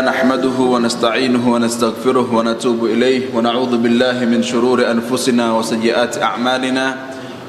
[0.00, 6.96] نحمده ونستعينه ونستغفره ونتوب إليه ونعوذ بالله من شرور أنفسنا وسيئات أعمالنا.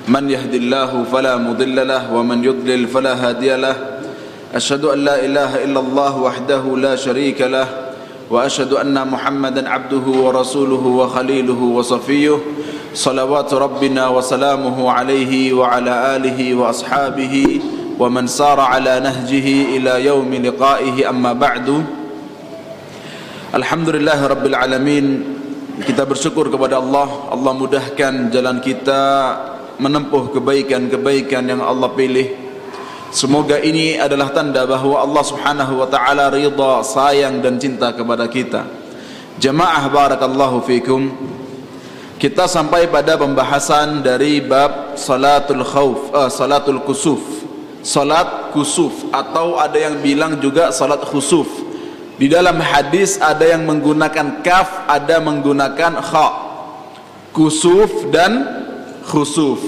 [0.07, 3.75] من يهد الله فلا مضل له ومن يضلل فلا هادي له.
[4.53, 7.65] أشهد أن لا إله إلا الله وحده لا شريك له
[8.29, 12.37] وأشهد أن محمدا عبده ورسوله وخليله وصفيه.
[12.93, 17.61] صلوات ربنا وسلامه عليه وعلى آله وأصحابه
[17.99, 21.09] ومن سار على نهجه إلى يوم لقائه.
[21.09, 21.83] أما بعد
[23.55, 25.07] Alhamdulillah Rabbil Alamin.
[25.79, 27.07] Kita bersyukur kepada Allah.
[27.31, 29.03] Allah mudahkan jalan kita
[29.79, 32.35] Menempuh kebaikan-kebaikan yang Allah pilih.
[33.15, 38.67] Semoga ini adalah tanda bahawa Allah subhanahu wa ta'ala Ridha, sayang dan cinta kepada kita.
[39.39, 41.11] Jamaah barakallahu fikum.
[42.19, 47.23] Kita sampai pada pembahasan dari bab Salatul khawf uh, Salatul kusuf.
[47.83, 51.64] Salat kusuf Atau ada yang bilang juga salat khusuf
[52.15, 56.27] Di dalam hadis ada yang menggunakan kaf, ada menggunakan kha.
[57.35, 58.47] Kusuf dan
[59.03, 59.59] khusuf.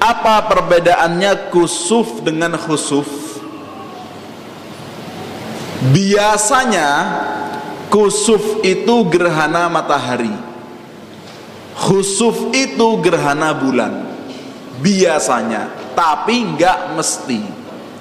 [0.00, 3.04] Apa perbedaannya kusuf dengan khusuf?
[5.92, 6.88] Biasanya
[7.92, 10.32] kusuf itu gerhana matahari.
[11.76, 14.08] Khusuf itu gerhana bulan.
[14.80, 17.42] Biasanya, tapi enggak mesti.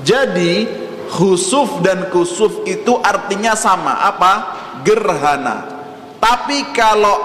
[0.08, 4.08] Jadi khusuf dan kusuf itu artinya sama.
[4.08, 4.34] Apa?
[4.84, 5.68] Gerhana.
[6.18, 7.18] Tapi kalau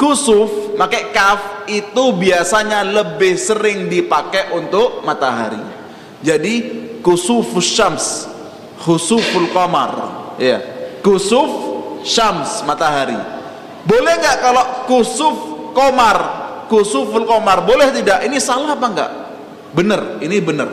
[0.00, 5.60] kusuf pakai kaf itu biasanya lebih sering dipakai untuk matahari.
[6.24, 6.54] Jadi
[7.04, 8.06] kusufus syams.
[8.84, 9.92] Khusuful qamar.
[10.40, 10.60] Ya
[11.04, 11.48] kusuf
[12.02, 13.16] syams matahari.
[13.84, 15.36] Boleh nggak kalau kusuf
[15.76, 16.18] komar
[16.72, 18.24] kusuful komar boleh tidak?
[18.24, 19.10] Ini salah apa enggak
[19.74, 20.70] benar ini benar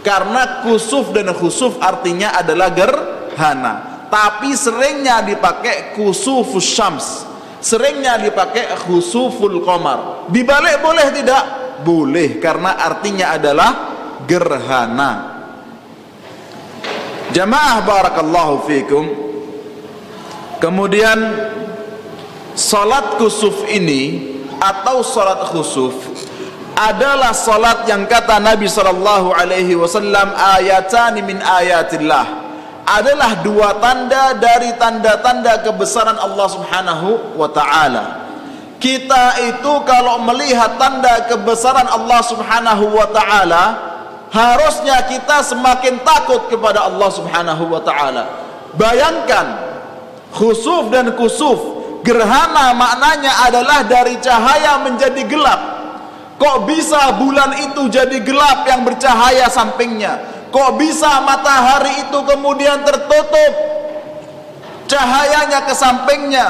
[0.00, 3.74] karena kusuf dan khusuf artinya adalah gerhana.
[4.10, 7.28] Tapi seringnya dipakai kusufus syams.
[7.60, 10.26] Seringnya dipakai khusuful qamar.
[10.32, 11.44] Dibalik boleh tidak?
[11.84, 13.70] Boleh karena artinya adalah
[14.24, 15.12] gerhana.
[17.30, 19.04] Jamaah barakallahu fikum.
[20.58, 21.18] Kemudian
[22.58, 26.09] salat kusuf ini atau salat khusuf
[26.76, 32.50] adalah salat yang kata Nabi sallallahu alaihi wasallam ayatan min ayatillah
[32.90, 38.04] adalah dua tanda dari tanda-tanda kebesaran Allah Subhanahu wa taala.
[38.80, 43.64] Kita itu kalau melihat tanda kebesaran Allah Subhanahu wa taala,
[44.32, 48.24] harusnya kita semakin takut kepada Allah Subhanahu wa taala.
[48.74, 49.46] Bayangkan
[50.34, 51.60] khusuf dan kusuf,
[52.02, 55.79] gerhana maknanya adalah dari cahaya menjadi gelap
[56.40, 60.24] Kok bisa bulan itu jadi gelap yang bercahaya sampingnya?
[60.48, 63.52] Kok bisa matahari itu kemudian tertutup
[64.88, 66.48] cahayanya ke sampingnya?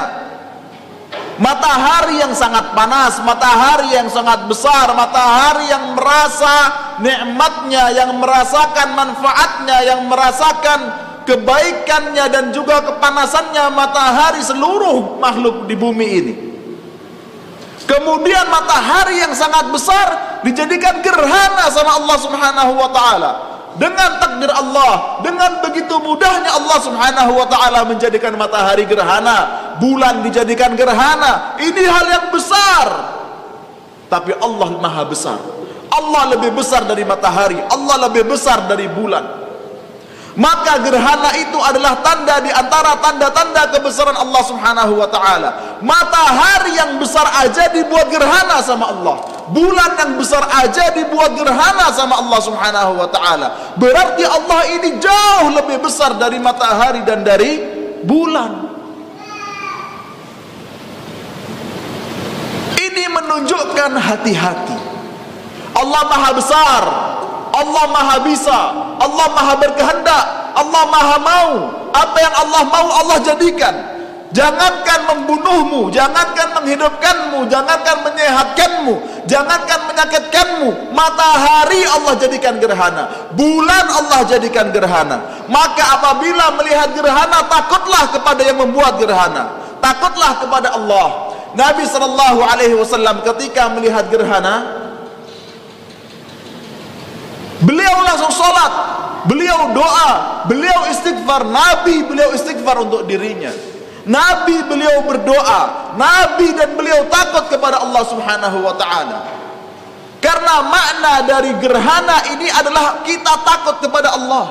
[1.35, 6.55] Matahari yang sangat panas, matahari yang sangat besar, matahari yang merasa
[7.03, 10.79] nikmatnya, yang merasakan manfaatnya, yang merasakan
[11.27, 16.50] kebaikannya dan juga kepanasannya matahari seluruh makhluk di bumi ini.
[17.89, 23.31] Kemudian matahari yang sangat besar dijadikan gerhana sama Allah Subhanahu wa taala.
[23.71, 30.75] Dengan takdir Allah, dengan begitu mudahnya Allah Subhanahu wa taala menjadikan matahari gerhana, bulan dijadikan
[30.75, 31.55] gerhana.
[31.57, 32.87] Ini hal yang besar.
[34.11, 35.39] Tapi Allah Maha besar.
[35.91, 39.40] Allah lebih besar dari matahari, Allah lebih besar dari bulan
[40.39, 45.49] maka gerhana itu adalah tanda di antara tanda-tanda kebesaran Allah Subhanahu wa taala.
[45.83, 49.19] Matahari yang besar aja dibuat gerhana sama Allah.
[49.51, 53.75] Bulan yang besar aja dibuat gerhana sama Allah Subhanahu wa taala.
[53.75, 57.59] Berarti Allah ini jauh lebih besar dari matahari dan dari
[58.07, 58.71] bulan.
[62.79, 64.79] Ini menunjukkan hati-hati.
[65.71, 66.83] Allah Maha besar,
[67.51, 68.59] Allah maha bisa
[68.99, 71.51] Allah maha berkehendak Allah maha mau.
[71.91, 73.75] Apa yang Allah mau Allah jadikan.
[74.31, 78.93] Jangankan membunuhmu jangankan menghidupkanmu jangankan menyehatkanmu
[79.27, 80.95] jangankan menyakitkanmu.
[80.95, 85.43] Matahari Allah jadikan gerhana bulan Allah jadikan gerhana.
[85.51, 89.51] Maka apabila melihat gerhana takutlah kepada yang membuat gerhana.
[89.83, 91.35] Takutlah kepada Allah.
[91.51, 94.80] Nabi sallallahu alaihi wasallam ketika melihat gerhana
[97.61, 98.91] Beliau langsung sholat
[99.25, 100.43] Beliau doa.
[100.49, 101.45] Beliau istighfar.
[101.45, 103.53] Nabi beliau istighfar untuk dirinya.
[104.07, 105.93] Nabi beliau berdoa.
[105.93, 109.19] Nabi dan beliau takut kepada Allah subhanahu wa ta'ala.
[110.21, 114.45] Karena makna dari gerhana ini adalah kita takut kepada Allah.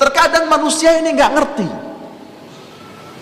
[0.00, 1.68] Terkadang manusia ini nggak ngerti.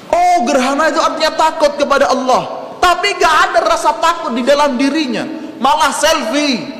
[0.08, 2.70] Oh gerhana itu artinya takut kepada Allah.
[2.78, 5.26] Tapi gak ada rasa takut di dalam dirinya.
[5.58, 6.77] Malah selfie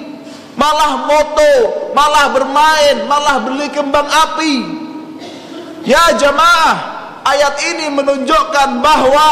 [0.58, 1.52] Malah moto
[1.94, 4.55] Malah bermain Malah beli kembang api.
[5.87, 9.28] Ya jamaah Ayat ini menunjukkan bahwa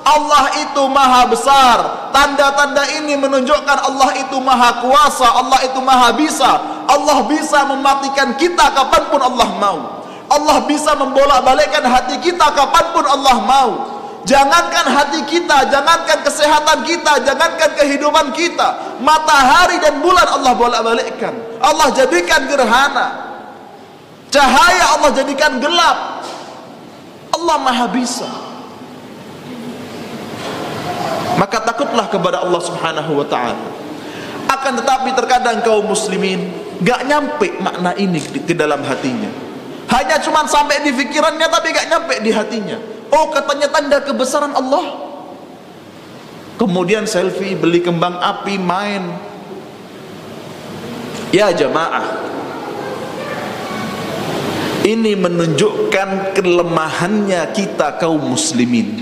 [0.00, 1.76] Allah itu maha besar.
[2.12, 6.60] Tanda-tanda ini menunjukkan Allah itu maha kuasa Allah itu maha bisa.
[6.84, 9.78] Allah bisa mematikan kita kapan pun Allah mau.
[10.30, 17.24] Allah bisa membolak-balikkan hati kita kapan pun Allah mau Jangankan hati kita, jangankan kesehatan kita,
[17.24, 19.00] jangankan kehidupan kita.
[19.00, 21.32] Matahari dan bulan Allah bolak-balikkan.
[21.56, 23.32] Allah jadikan gerhana.
[24.28, 26.20] Cahaya Allah jadikan gelap.
[27.32, 28.28] Allah maha bisa.
[31.40, 33.56] Maka takutlah kepada Allah Subhanahu wa taala.
[34.52, 36.52] Akan tetapi terkadang kaum muslimin
[36.84, 39.32] gak nyampe makna ini ke dalam hatinya.
[39.88, 45.10] Hanya cuma sampai di fikirannya tapi gak nyampe di hatinya oh katanya tanda kebesaran Allah.
[46.60, 49.16] Kemudian selfie beli kembang api main.
[51.30, 52.26] Ya jamaah.
[54.80, 58.96] Ini menunjukkan kelemahannya kita kaum muslimin.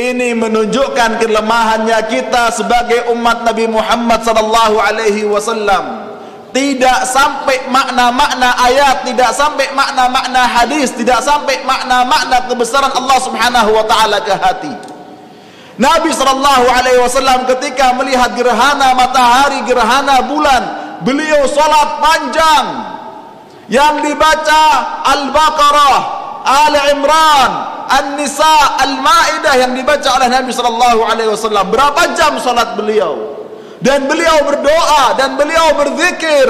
[0.00, 5.99] Ini menunjukkan kelemahannya kita sebagai umat Nabi Muhammad sallallahu alaihi wasallam.
[6.50, 13.86] Tidak sampai makna-makna ayat, tidak sampai makna-makna hadis, tidak sampai makna-makna kebesaran Allah Subhanahu wa
[13.86, 14.74] taala ke hati.
[15.78, 20.62] Nabi sallallahu alaihi wasallam ketika melihat gerhana matahari, gerhana bulan,
[21.06, 22.66] beliau salat panjang
[23.70, 24.62] yang dibaca
[25.06, 25.98] Al-Baqarah,
[26.44, 27.50] Ali Imran,
[27.88, 31.70] An-Nisa Al-Maidah yang dibaca oleh Nabi sallallahu alaihi wasallam.
[31.70, 33.39] Berapa jam salat beliau?
[33.80, 36.48] Dan beliau berdoa dan beliau berzikir.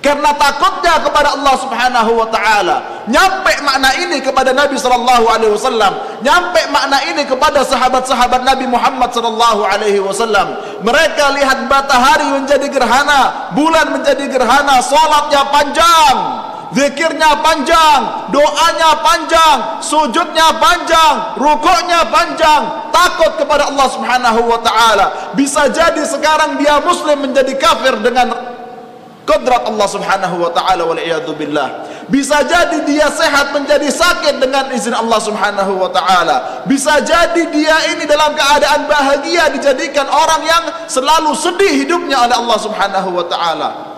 [0.00, 3.04] Karena takutnya kepada Allah Subhanahu wa taala.
[3.04, 5.92] Nyampe makna ini kepada Nabi sallallahu alaihi wasallam,
[6.24, 10.56] nyampe makna ini kepada sahabat-sahabat Nabi Muhammad sallallahu alaihi wasallam.
[10.80, 16.16] Mereka lihat matahari menjadi gerhana, bulan menjadi gerhana, salatnya panjang.
[16.70, 22.62] Zikirnya panjang, doanya panjang, sujudnya panjang, rukuknya panjang,
[22.94, 25.34] takut kepada Allah Subhanahu wa taala.
[25.34, 28.30] Bisa jadi sekarang dia muslim menjadi kafir dengan
[29.26, 31.02] kodrat Allah Subhanahu wa taala wal
[31.34, 31.90] billah.
[32.06, 36.62] Bisa jadi dia sehat menjadi sakit dengan izin Allah Subhanahu wa taala.
[36.70, 42.58] Bisa jadi dia ini dalam keadaan bahagia dijadikan orang yang selalu sedih hidupnya oleh Allah
[42.62, 43.89] Subhanahu wa taala.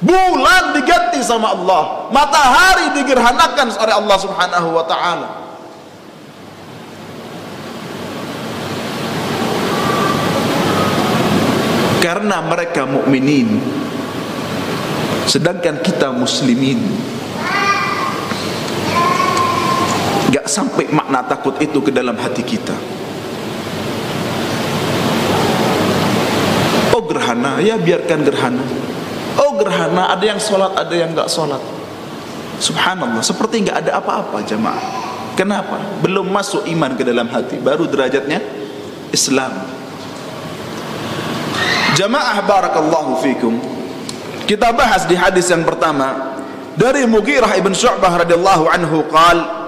[0.00, 5.28] Bulan diganti sama Allah, matahari digerhanakan oleh Allah Subhanahu wa taala.
[12.00, 13.60] Karena mereka mukminin
[15.28, 16.80] sedangkan kita muslimin
[20.32, 22.72] gak sampai makna takut itu ke dalam hati kita.
[26.96, 28.89] Oh gerhana, ya biarkan gerhana.
[29.38, 31.60] Oh gerhana ada yang sholat ada yang nggak sholat.
[32.60, 35.10] Subhanallah seperti nggak ada apa-apa jemaah
[35.40, 35.80] Kenapa?
[36.04, 38.44] Belum masuk iman ke dalam hati Baru derajatnya
[39.08, 39.56] Islam.
[41.96, 43.56] Jamaah barakallahu fikum.
[44.46, 46.36] Kita bahas di hadis yang pertama.
[46.78, 49.60] Dari Mughirah ibn Syu'bah radhiyallahu anhu qal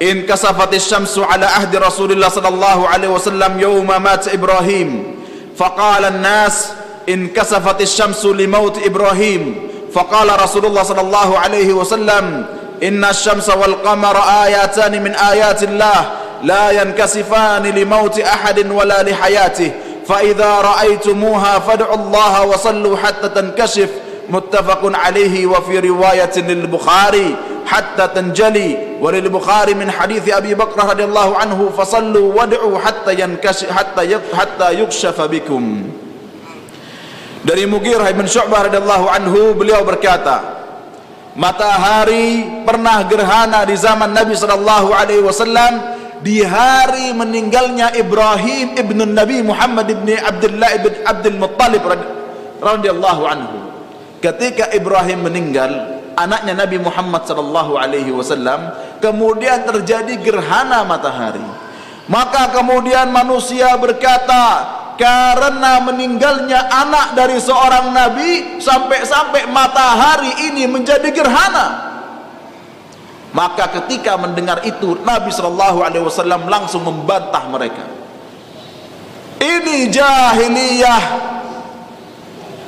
[0.00, 5.20] In kasafatis syamsu ala ahdi Rasulullah sallallahu alaihi wasallam yawma mat Ibrahim
[5.52, 6.72] Faqala an-nas
[7.08, 9.70] انكسفت الشمس لموت إبراهيم.
[9.94, 12.44] فقال رسول الله صلى الله عليه وسلم
[12.82, 16.10] إن الشمس والقمر آياتان من آيات الله
[16.42, 19.70] لا ينكسفان لموت أحد ولا لحياته.
[20.08, 23.88] فإذا رأيتموها فادعوا الله وصلوا حتى تنكشف.
[24.30, 28.78] متفق عليه وفي رواية للبخاري حتى تنجلي.
[29.00, 35.20] وللبخاري من حديث أبي بكر رضي الله عنه فصلوا وادعوا حتى ينكشف حتى حتى يكشف
[35.20, 35.82] بكم.
[37.40, 40.60] Dari Mughirah bin Syu'bah radhiyallahu anhu beliau berkata,
[41.32, 49.40] matahari pernah gerhana di zaman Nabi sallallahu alaihi wasallam di hari meninggalnya Ibrahim ibnu Nabi
[49.40, 51.82] Muhammad ibn Abdullah ibn Abdul Muttalib
[52.60, 53.58] radhiyallahu anhu.
[54.20, 58.68] Ketika Ibrahim meninggal, anaknya Nabi Muhammad sallallahu alaihi wasallam,
[59.00, 61.40] kemudian terjadi gerhana matahari.
[62.04, 71.88] Maka kemudian manusia berkata, karena meninggalnya anak dari seorang nabi sampai-sampai matahari ini menjadi gerhana.
[73.32, 77.86] Maka ketika mendengar itu Nabi sallallahu alaihi wasallam langsung membantah mereka.
[79.38, 81.02] Ini jahiliyah.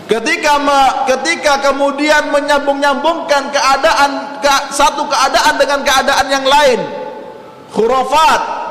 [0.07, 6.81] Ketika me, ketika kemudian menyambung-nyambungkan keadaan ke, satu keadaan dengan keadaan yang lain.
[7.75, 8.62] Khurafat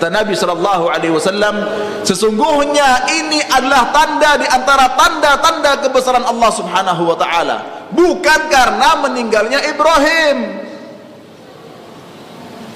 [0.00, 1.60] Kata Nabi sallallahu alaihi wasallam,
[2.08, 9.60] sesungguhnya ini adalah tanda di antara tanda-tanda kebesaran Allah Subhanahu wa taala, bukan karena meninggalnya
[9.60, 10.64] Ibrahim.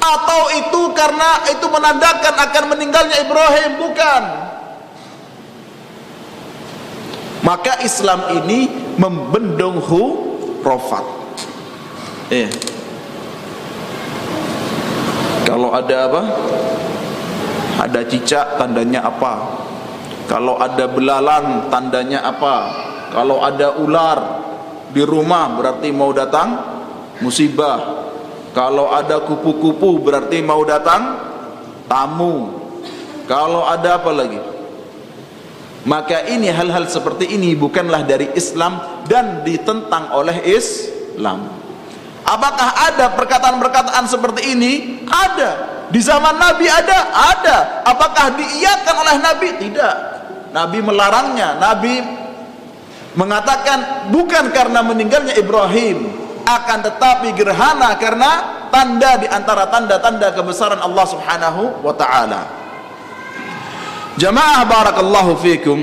[0.04, 4.23] Atau itu karena itu menandakan akan meninggalnya Ibrahim, bukan.
[7.40, 8.69] Maka Islam ini
[9.00, 11.09] membendung hurufat.
[12.28, 12.52] Eh.
[15.49, 16.23] Kalau ada apa?
[17.78, 19.64] Ada cicak tandanya apa?
[20.31, 22.57] Kalau ada belalang tandanya apa?
[23.12, 24.19] Kalau ada ular
[24.90, 26.54] di rumah berarti mau datang?
[27.21, 28.07] Musibah.
[28.54, 31.19] Kalau ada kupu-kupu berarti mau datang?
[31.90, 32.62] Tamu.
[33.26, 34.40] Kalau ada apa lagi?
[35.85, 41.45] Maka ini hal-hal seperti ini bukanlah dari Islam dan ditentang oleh Islam.
[42.25, 45.04] Apakah ada perkataan-perkataan seperti ini?
[45.04, 46.99] Ada di zaman Nabi ada?
[47.12, 47.57] Ada.
[47.85, 49.49] Apakah diiyakan oleh Nabi?
[49.61, 49.97] Tidak.
[50.55, 51.59] Nabi melarangnya.
[51.59, 52.00] Nabi
[53.19, 58.31] mengatakan bukan karena meninggalnya Ibrahim, akan tetapi gerhana karena
[58.69, 62.43] tanda di antara tanda-tanda kebesaran Allah Subhanahu wa taala.
[64.14, 65.79] Jamaah barakallahu fikum.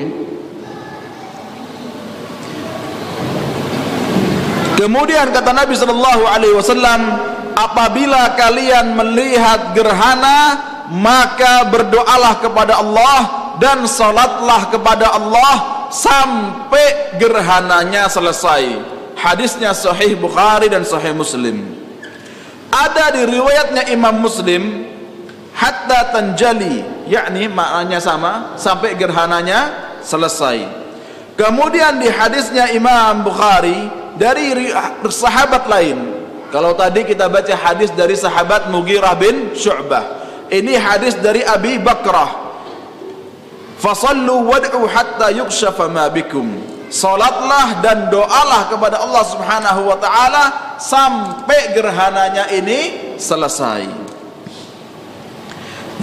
[4.80, 7.02] Kemudian kata Nabi sallallahu alaihi wasallam,
[7.62, 10.40] apabila kalian melihat gerhana
[10.92, 13.20] maka berdoalah kepada Allah
[13.62, 18.82] dan salatlah kepada Allah sampai gerhananya selesai.
[19.16, 21.62] Hadisnya sahih Bukhari dan sahih Muslim.
[22.72, 24.88] Ada di riwayatnya Imam Muslim
[25.56, 30.64] hatta tanjali yakni maknanya sama sampai gerhananya selesai.
[31.36, 33.88] Kemudian di hadisnya Imam Bukhari
[34.20, 34.72] dari
[35.08, 36.21] sahabat lain
[36.52, 40.20] kalau tadi kita baca hadis dari sahabat Mughirah bin Syu'bah.
[40.52, 42.52] Ini hadis dari Abi Bakrah.
[43.80, 46.52] Fasallu wad'u hatta yukshafa ma bikum.
[46.92, 53.88] Salatlah dan doalah kepada Allah Subhanahu wa taala sampai gerhananya ini selesai.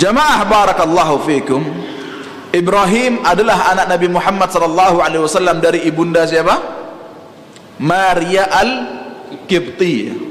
[0.00, 1.60] Jamaah barakallahu fikum.
[2.56, 6.56] Ibrahim adalah anak Nabi Muhammad sallallahu alaihi wasallam dari ibunda siapa?
[7.76, 10.27] Maria al-Qibtiyah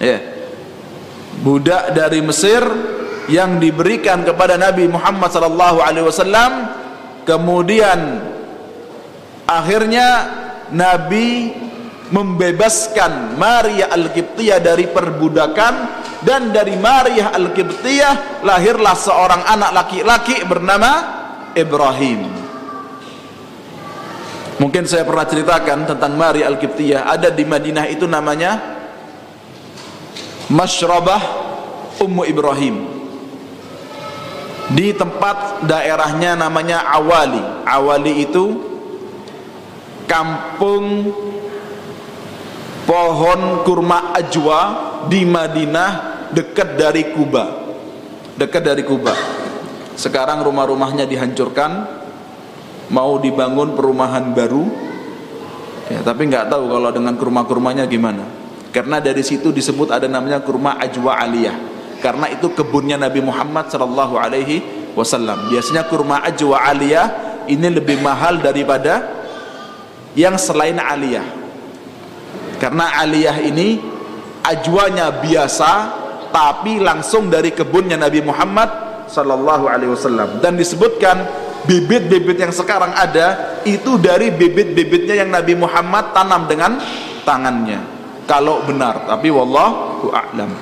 [0.00, 0.18] ya.
[1.44, 2.62] Budak dari Mesir
[3.28, 6.52] yang diberikan kepada Nabi Muhammad sallallahu alaihi wasallam
[7.24, 8.20] kemudian
[9.48, 10.08] akhirnya
[10.70, 11.52] Nabi
[12.12, 15.74] membebaskan Maria Al-Qibtiyah dari perbudakan
[16.20, 20.92] dan dari Maria Al-Qibtiyah lahirlah seorang anak laki-laki bernama
[21.56, 22.28] Ibrahim.
[24.54, 27.10] Mungkin saya pernah ceritakan tentang Maria Al-Qibtiyah.
[27.10, 28.73] Ada di Madinah itu namanya
[30.52, 31.22] Masyrabah
[32.00, 32.76] Ummu Ibrahim.
[34.74, 37.64] Di tempat daerahnya namanya Awali.
[37.64, 38.44] Awali itu
[40.04, 41.14] kampung
[42.84, 44.60] pohon kurma ajwa
[45.08, 45.90] di Madinah
[46.32, 47.44] dekat dari Kuba.
[48.36, 49.14] Dekat dari Kuba.
[49.96, 52.02] Sekarang rumah-rumahnya dihancurkan.
[52.92, 54.68] Mau dibangun perumahan baru.
[55.88, 58.43] Ya, tapi nggak tahu kalau dengan kurma-kurmanya gimana
[58.74, 61.54] karena dari situ disebut ada namanya kurma ajwa aliyah.
[62.02, 65.46] Karena itu kebunnya Nabi Muhammad sallallahu alaihi wasallam.
[65.46, 67.06] Biasanya kurma ajwa aliyah
[67.46, 69.14] ini lebih mahal daripada
[70.18, 71.22] yang selain aliyah.
[72.58, 73.78] Karena aliyah ini
[74.42, 75.70] ajwanya biasa
[76.34, 80.42] tapi langsung dari kebunnya Nabi Muhammad sallallahu alaihi wasallam.
[80.42, 81.22] Dan disebutkan
[81.62, 86.82] bibit-bibit yang sekarang ada itu dari bibit-bibitnya yang Nabi Muhammad tanam dengan
[87.22, 87.93] tangannya
[88.24, 90.52] kalau benar tapi wallahu a'lam.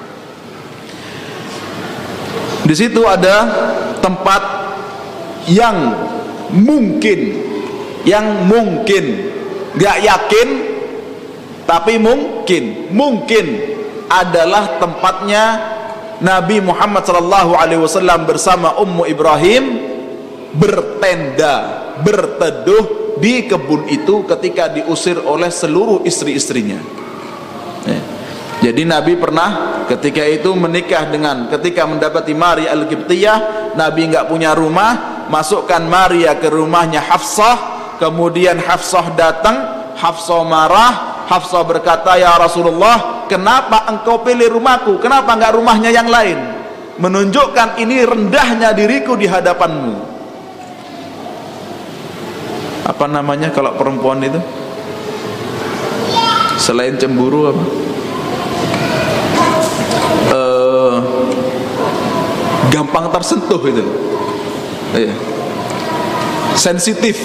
[2.63, 3.37] Di situ ada
[3.99, 4.43] tempat
[5.51, 5.77] yang
[6.55, 7.21] mungkin
[8.07, 9.35] yang mungkin.
[9.79, 10.49] Gak yakin
[11.65, 12.93] tapi mungkin.
[12.93, 13.47] Mungkin
[14.11, 15.45] adalah tempatnya
[16.23, 19.65] Nabi Muhammad sallallahu alaihi wasallam bersama Ummu Ibrahim
[20.55, 27.02] bertenda berteduh di kebun itu ketika diusir oleh seluruh istri-istrinya
[28.63, 33.39] jadi Nabi pernah ketika itu menikah dengan ketika mendapati Maria Al-Qibtiyah,
[33.75, 37.59] Nabi enggak punya rumah, masukkan Maria ke rumahnya Hafsah,
[37.99, 39.57] kemudian Hafsah datang,
[39.99, 45.03] Hafsah marah, Hafsah berkata, "Ya Rasulullah, kenapa engkau pilih rumahku?
[45.03, 46.63] Kenapa enggak rumahnya yang lain?"
[47.01, 49.95] menunjukkan ini rendahnya diriku di hadapanmu
[52.83, 54.37] apa namanya kalau perempuan itu
[56.59, 57.65] selain cemburu apa
[60.33, 60.97] uh,
[62.73, 63.85] gampang tersentuh itu
[64.97, 65.15] iya.
[66.57, 67.17] sensitif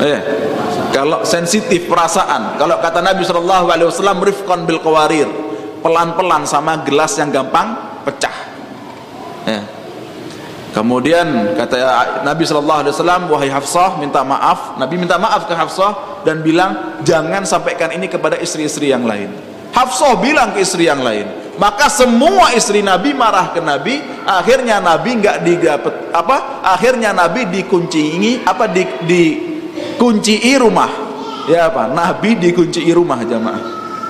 [0.00, 0.20] iya.
[0.92, 5.28] kalau sensitif perasaan kalau kata Nabi Shallallahu Alaihi Wasallam rifqan bil qawarir
[5.84, 8.36] pelan-pelan sama gelas yang gampang pecah
[9.48, 9.64] iya.
[10.74, 11.78] Kemudian kata
[12.26, 14.74] Nabi Shallallahu Alaihi Wasallam, wahai Hafsah, minta maaf.
[14.74, 19.30] Nabi minta maaf ke Hafsah dan bilang, jangan sampaikan ini kepada istri-istri yang lain.
[19.70, 21.28] Hafsah bilang ke istri yang lain.
[21.54, 24.02] Maka semua istri Nabi marah ke Nabi.
[24.26, 26.66] Akhirnya Nabi nggak didapat apa?
[26.66, 28.66] Akhirnya Nabi dikunci apa?
[28.70, 30.90] Di, dikunci rumah.
[31.46, 31.86] Ya apa?
[31.90, 33.62] Nabi dikunci rumah jamaah.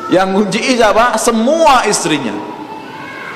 [0.09, 1.16] Yang kunci siapa?
[1.21, 2.33] Semua istrinya.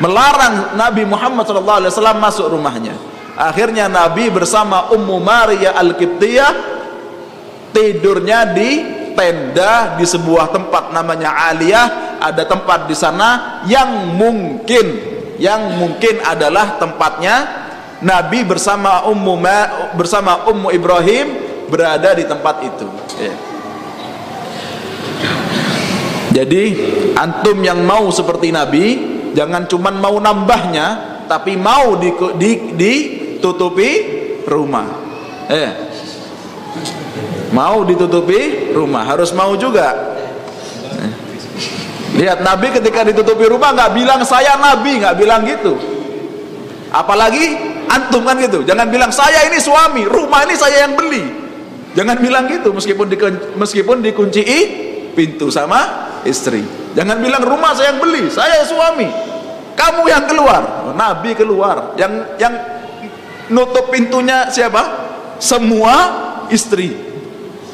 [0.01, 2.97] Melarang Nabi Muhammad SAW masuk rumahnya
[3.39, 6.78] akhirnya Nabi bersama Ummu Maria Al-Qibtiyah
[7.79, 8.71] tidurnya di
[9.15, 11.87] tenda di sebuah tempat namanya Aliyah.
[12.19, 14.87] Ada tempat di sana yang mungkin
[15.39, 17.47] yang mungkin adalah tempatnya
[18.03, 19.39] Nabi bersama Ummu
[19.95, 21.27] bersama Ummu Ibrahim
[21.71, 22.89] berada di tempat itu.
[23.19, 23.35] Ya.
[26.43, 26.65] jadi
[27.19, 28.87] antum yang mau seperti Nabi
[29.35, 30.87] jangan cuman mau nambahnya
[31.27, 32.95] tapi mau di, di, di
[33.39, 33.91] tutupi
[34.43, 34.87] rumah.
[35.51, 35.88] Eh
[37.53, 40.17] mau ditutupi rumah harus mau juga.
[42.19, 45.79] Lihat Nabi ketika ditutupi rumah nggak bilang saya Nabi nggak bilang gitu.
[46.91, 47.55] Apalagi
[47.87, 48.67] antum kan gitu.
[48.67, 51.25] Jangan bilang saya ini suami rumah ini saya yang beli.
[51.95, 53.17] Jangan bilang gitu meskipun di,
[53.55, 54.43] meskipun dikunci
[55.15, 56.67] pintu sama istri.
[56.99, 59.07] Jangan bilang rumah saya yang beli saya suami.
[59.79, 60.91] Kamu yang keluar.
[60.99, 61.95] Nabi keluar.
[61.95, 62.55] Yang yang
[63.47, 65.07] nutup pintunya siapa?
[65.39, 65.95] Semua
[66.51, 67.08] istri.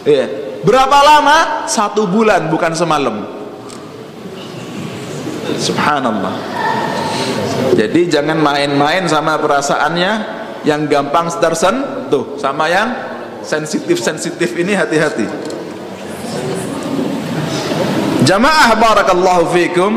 [0.05, 0.29] Ya.
[0.65, 1.69] Berapa lama?
[1.69, 3.25] Satu bulan bukan semalam.
[5.61, 6.35] Subhanallah.
[7.77, 10.13] Jadi jangan main-main sama perasaannya
[10.65, 12.89] yang gampang tersentuh sama yang
[13.45, 15.29] sensitif-sensitif ini hati-hati.
[18.25, 19.93] Jamaah barakallahu fikum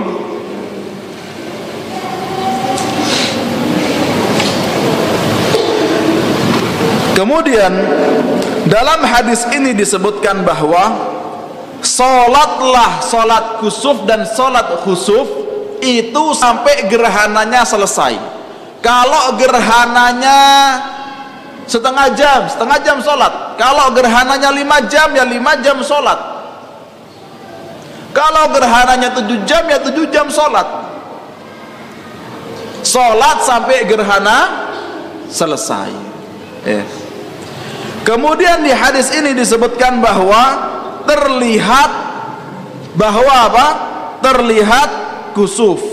[7.18, 7.74] Kemudian
[8.68, 11.16] dalam hadis ini disebutkan bahwa
[11.88, 15.30] Solatlah solat kusuf dan solat khusuf
[15.78, 18.18] itu sampai gerhananya selesai.
[18.82, 20.42] Kalau gerhananya
[21.70, 23.56] setengah jam, setengah jam solat.
[23.62, 26.18] Kalau gerhananya lima jam, ya lima jam solat.
[28.12, 30.66] Kalau gerhananya tujuh jam, ya tujuh jam solat.
[32.82, 34.70] Solat sampai gerhana
[35.30, 35.94] selesai.
[36.66, 37.07] Eh.
[38.08, 40.44] Kemudian di hadis ini disebutkan bahwa
[41.04, 41.92] terlihat
[42.96, 43.68] bahwa apa?
[44.24, 44.90] Terlihat
[45.36, 45.84] kusuf.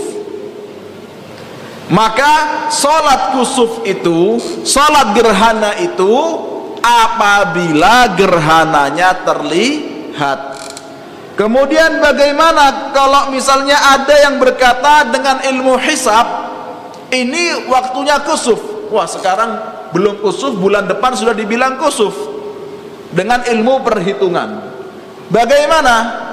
[1.91, 6.15] Maka solat kusuf itu, solat gerhana itu
[6.79, 10.55] apabila gerhananya terlihat.
[11.35, 16.47] Kemudian bagaimana kalau misalnya ada yang berkata dengan ilmu hisab
[17.11, 18.87] ini waktunya kusuf.
[18.87, 22.13] Wah, sekarang belum kusuf bulan depan sudah dibilang kusuf.
[23.15, 24.49] Dengan ilmu perhitungan.
[25.29, 26.25] Bagaimana?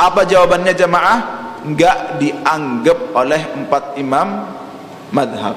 [0.00, 1.18] Apa jawabannya jemaah
[1.66, 4.28] enggak dianggap oleh empat imam
[5.12, 5.56] madhab.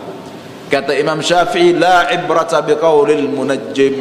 [0.67, 3.95] Kata Imam Syafi'i la ibrata biqaulil munajjim.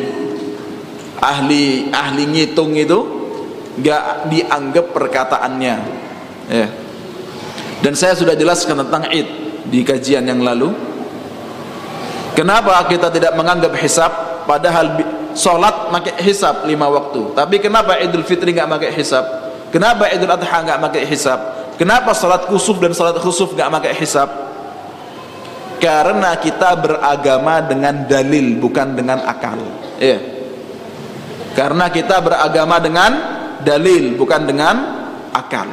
[1.23, 2.99] Ahli ahli ngitung itu
[3.79, 5.77] enggak dianggap perkataannya.
[6.51, 6.69] Ya.
[7.83, 9.29] Dan saya sudah jelaskan tentang id
[9.71, 10.75] di kajian yang lalu
[12.33, 14.12] Kenapa kita tidak menganggap hisab
[14.49, 14.99] padahal
[15.33, 17.33] solat pakai hisab lima waktu.
[17.33, 19.25] Tapi kenapa Idul Fitri nggak pakai hisab?
[19.73, 21.40] Kenapa Idul Adha nggak pakai hisab?
[21.81, 24.29] Kenapa salat kusuf dan salat khusuf nggak pakai hisab?
[25.83, 29.59] Karena kita beragama dengan dalil bukan dengan akal.
[29.99, 30.18] Iya.
[31.59, 33.11] Karena kita beragama dengan
[33.66, 34.75] dalil bukan dengan
[35.35, 35.66] akal.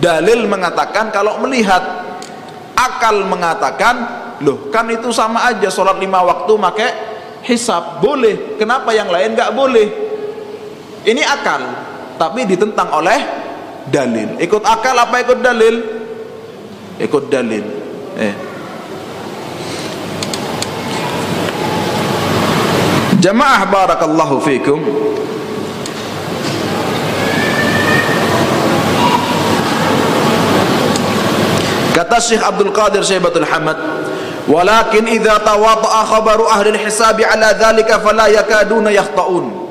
[0.00, 1.84] Dalil mengatakan kalau melihat
[2.72, 6.90] akal mengatakan loh kan itu sama aja sholat lima waktu pakai
[7.46, 8.02] hisab.
[8.02, 8.58] Boleh.
[8.58, 9.88] Kenapa yang lain nggak boleh?
[11.06, 11.62] Ini akal
[12.18, 13.18] tapi ditentang oleh
[13.86, 14.34] dalil.
[14.42, 15.74] Ikut akal apa ikut dalil?
[16.98, 17.64] Ikut dalil.
[18.18, 18.34] Eh.
[23.22, 24.80] Jamaah barakallahu fikum.
[31.96, 34.05] Kata Syekh Abdul Qadir Syaibatul Hamad
[34.46, 39.66] Walakin idza tawata'a khabaru ahli al-hisab ala dhalika fala yakaduna yakhta'un.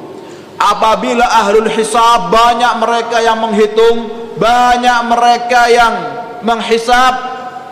[0.56, 4.08] Apabila ahlul hisab banyak mereka yang menghitung,
[4.40, 5.94] banyak mereka yang
[6.48, 7.14] menghisab,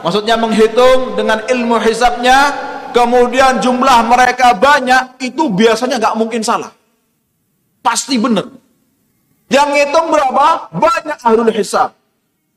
[0.04, 2.52] maksudnya menghitung dengan ilmu hisabnya,
[2.92, 6.72] kemudian jumlah mereka banyak, itu biasanya nggak mungkin salah.
[7.80, 8.48] Pasti benar.
[9.48, 10.72] Yang hitung berapa?
[10.72, 11.96] Banyak ahlul hisab.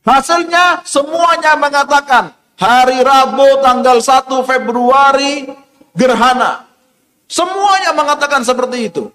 [0.06, 5.48] Hasilnya semuanya mengatakan hari Rabu tanggal 1 Februari
[5.92, 6.64] gerhana.
[7.28, 9.12] Semuanya mengatakan seperti itu.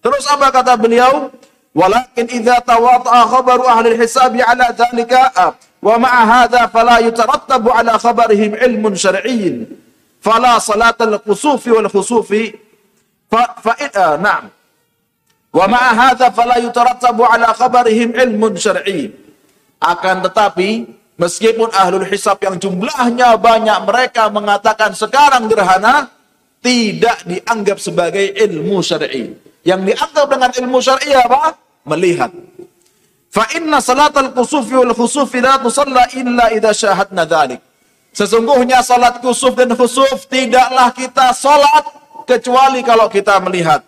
[0.00, 1.30] Terus apa kata beliau?
[1.76, 5.52] Walakin idza tawata'a khabaru ahli al-hisab ala dhalika
[5.84, 9.68] wa ma'a hadha fala yutarattabu ala khabarihim ilmun syar'iyyin
[10.24, 12.56] fala salat al-qusufi wal khusufi
[13.28, 14.48] fa, fa uh, na'am
[15.52, 19.12] wa ma'a hadha fala yutarattabu ala khabarihim ilmun syar'i
[19.76, 26.12] akan tetapi meskipun ahlul hisab yang jumlahnya banyak mereka mengatakan sekarang gerhana
[26.60, 29.32] tidak dianggap sebagai ilmu syar'i
[29.64, 31.58] yang dianggap dengan ilmu syar'i apa?
[31.86, 32.30] Melihat.
[33.30, 37.60] Fa inna salatal kusufi wal khusufi la tusalla illa idza syahadna dzalik.
[38.16, 41.84] Sesungguhnya salat kusuf dan khusuf tidaklah kita salat
[42.24, 43.84] kecuali kalau kita melihat.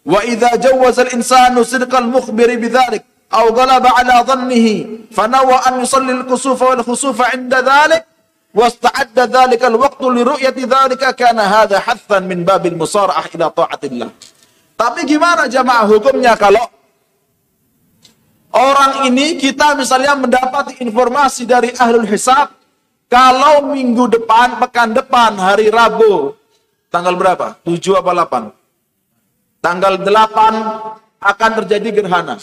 [0.00, 4.66] Wa idza jawwaza al-insanu sidqal mukhbiri bidzalik أو غلب على ظنه
[5.12, 8.06] فنوى أن يصلي الكسوف والخسوف عند ذلك
[8.54, 14.10] واستعد ذلك الوقت لرؤية ذلك كان هذا حثا من باب المصارعة إلى طاعة الله
[14.76, 16.60] tapi gimana jamaah hukumnya kalau
[18.52, 22.52] orang ini kita misalnya mendapat informasi dari ahlul hisab
[23.06, 26.34] kalau minggu depan, pekan depan, hari Rabu,
[26.90, 27.54] tanggal berapa?
[27.62, 28.10] 7 apa
[29.62, 29.62] 8?
[29.62, 32.36] Tanggal 8 akan terjadi gerhana.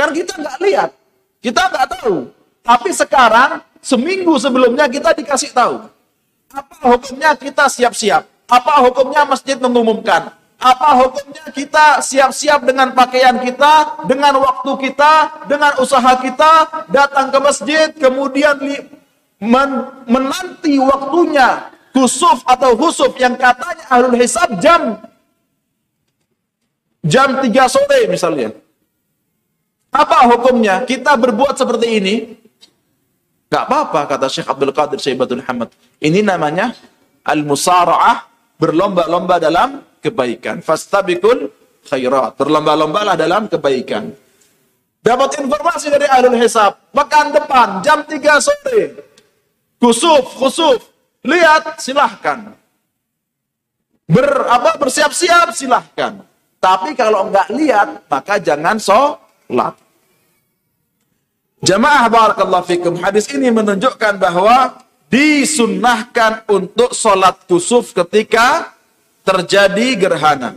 [0.00, 0.90] Kan kita nggak lihat,
[1.44, 2.32] kita nggak tahu.
[2.64, 5.84] Tapi sekarang, seminggu sebelumnya kita dikasih tahu.
[6.48, 8.24] Apa hukumnya kita siap-siap?
[8.48, 10.32] Apa hukumnya masjid mengumumkan?
[10.56, 16.52] Apa hukumnya kita siap-siap dengan pakaian kita, dengan waktu kita, dengan usaha kita,
[16.88, 18.56] datang ke masjid, kemudian
[19.36, 19.70] men
[20.08, 24.96] menanti waktunya kusuf atau husuf yang katanya ahlul hisab jam
[27.04, 28.56] jam 3 sore misalnya.
[29.90, 30.86] Apa hukumnya?
[30.86, 32.14] Kita berbuat seperti ini?
[33.50, 35.74] Gak apa-apa kata Syekh Abdul Qadir Syaibatul Hamad.
[35.98, 36.70] Ini namanya
[37.26, 40.62] al-musara'ah berlomba-lomba dalam kebaikan.
[40.62, 41.50] Fastabikul
[41.82, 42.38] khairat.
[42.38, 44.14] Berlomba-lombalah dalam kebaikan.
[45.02, 46.78] Dapat informasi dari ahlul hisab.
[46.94, 48.80] Pekan depan, jam 3 sore.
[49.80, 50.80] Kusuf, kusuf.
[51.24, 52.52] Lihat, silahkan.
[54.04, 56.20] Ber, apa, bersiap-siap, silahkan.
[56.60, 58.76] Tapi kalau enggak lihat, maka jangan
[59.50, 59.74] sholat.
[61.60, 62.94] Jamaah barakallahu fikum.
[63.02, 68.72] Hadis ini menunjukkan bahwa disunnahkan untuk sholat kusuf ketika
[69.26, 70.56] terjadi gerhana.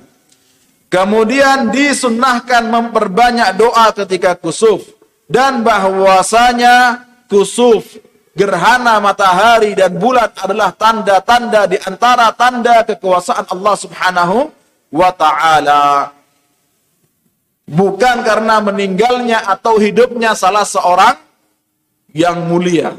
[0.87, 4.85] Kemudian disunnahkan memperbanyak doa ketika kusuf.
[5.25, 7.97] Dan bahwasanya kusuf,
[8.37, 14.53] gerhana matahari dan bulan adalah tanda-tanda di antara tanda kekuasaan Allah subhanahu
[14.93, 16.13] wa ta'ala.
[17.63, 21.15] Bukan karena meninggalnya atau hidupnya salah seorang
[22.11, 22.91] yang mulia.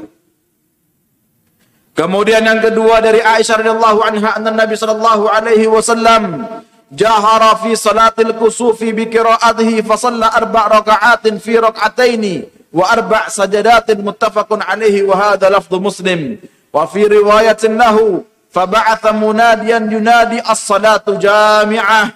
[1.95, 6.43] Kemudian yang kedua dari Aisyah radhiyallahu anha anna Nabi sallallahu alaihi wasallam
[6.91, 14.03] jahara fi salatil kusufi bi qira'atihi fa shalla arba' raka'atin fi rak'ataini wa arba' sajadatin
[14.03, 16.35] muttafaqun alaihi wa hadha lafdhu Muslim
[16.75, 22.11] wa fi riwayatin lahu fa ba'atha munadiyan yunadi as-salatu jami'ah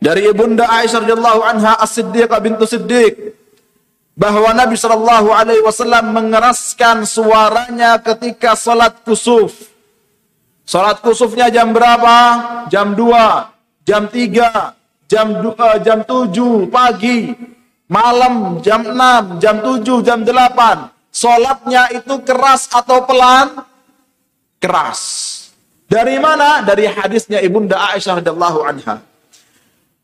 [0.00, 3.36] dari ibunda Aisyah radhiyallahu anha As-Siddiqah bintu Siddiq
[4.16, 9.68] bahwa Nabi Shallallahu Alaihi Wasallam mengeraskan suaranya ketika salat kusuf.
[10.64, 12.16] Salat kusufnya jam berapa?
[12.72, 14.72] Jam 2, jam 3,
[15.04, 17.36] jam 2, jam 7 pagi,
[17.84, 20.88] malam jam 6, jam 7, jam 8.
[21.10, 23.66] Salatnya itu keras atau pelan?
[24.62, 25.00] Keras.
[25.90, 26.62] Dari mana?
[26.62, 29.09] Dari hadisnya Ibunda Aisyah radhiyallahu anha.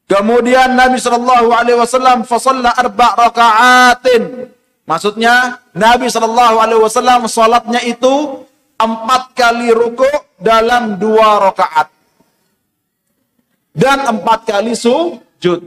[0.07, 4.47] Kemudian Nabi Shallallahu Alaihi Wasallam fasalla arba rakaatin.
[4.87, 8.47] Maksudnya Nabi Shallallahu Alaihi Wasallam salatnya itu
[8.79, 10.07] empat kali ruku
[10.39, 11.91] dalam dua rakaat
[13.77, 15.61] dan empat kali sujud.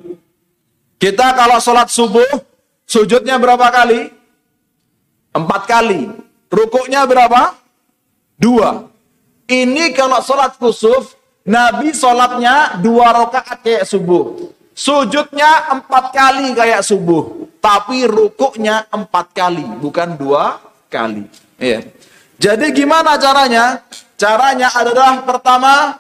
[0.97, 2.28] Kita kalau sholat subuh
[2.88, 4.10] sujudnya berapa kali?
[5.36, 6.10] Empat kali.
[6.49, 7.54] Rukuknya berapa?
[8.39, 8.89] Dua.
[9.45, 14.52] Ini kalau sholat kusuf Nabi sholatnya dua rakaat kayak subuh.
[14.75, 17.52] Sujudnya empat kali kayak subuh.
[17.60, 21.28] Tapi rukuknya empat kali, bukan dua kali.
[21.60, 21.84] Iya.
[22.39, 23.84] Jadi gimana caranya?
[24.15, 25.99] Caranya adalah pertama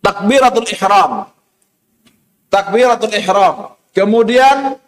[0.00, 1.28] takbiratul ihram.
[2.48, 3.76] Takbiratul ihram.
[3.92, 4.80] Kemudian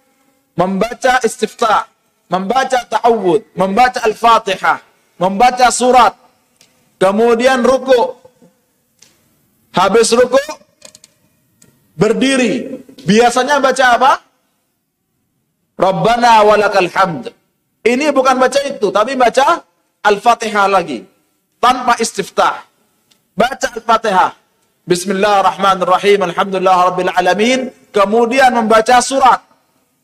[0.57, 1.89] membaca istiftah,
[2.33, 4.81] membaca ta'awud, membaca al-fatihah,
[5.21, 6.17] membaca surat,
[6.97, 8.20] kemudian ruku.
[9.71, 10.41] Habis ruku,
[11.95, 12.83] berdiri.
[13.07, 14.13] Biasanya baca apa?
[15.81, 17.33] Rabbana walakal hamd.
[17.81, 19.65] Ini bukan baca itu, tapi baca
[20.05, 21.05] Al-Fatihah lagi.
[21.61, 22.65] Tanpa istiftah.
[23.33, 24.33] Baca Al-Fatihah.
[24.85, 26.29] Bismillahirrahmanirrahim.
[26.29, 27.61] Alhamdulillah Rabbil Alamin.
[27.93, 29.41] Kemudian membaca surat.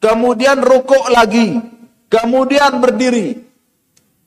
[0.00, 1.60] Kemudian rukuk lagi.
[2.06, 3.45] Kemudian berdiri.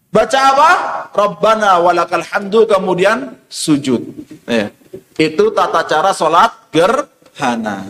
[0.10, 0.72] Baca apa?
[1.14, 2.66] Rabbana walakal hamdu.
[2.66, 4.02] Kemudian sujud.
[4.50, 4.74] Ya.
[5.20, 7.86] Itu tata cara sholat gerhana.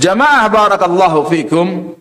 [0.00, 1.98] Jamaah barakallahu fikum.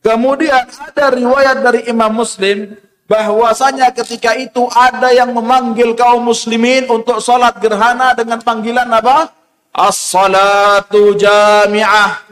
[0.00, 7.20] Kemudian ada riwayat dari Imam Muslim bahwasanya ketika itu ada yang memanggil kaum muslimin untuk
[7.20, 9.28] sholat gerhana dengan panggilan apa?
[9.70, 12.26] As-salatu jami'ah.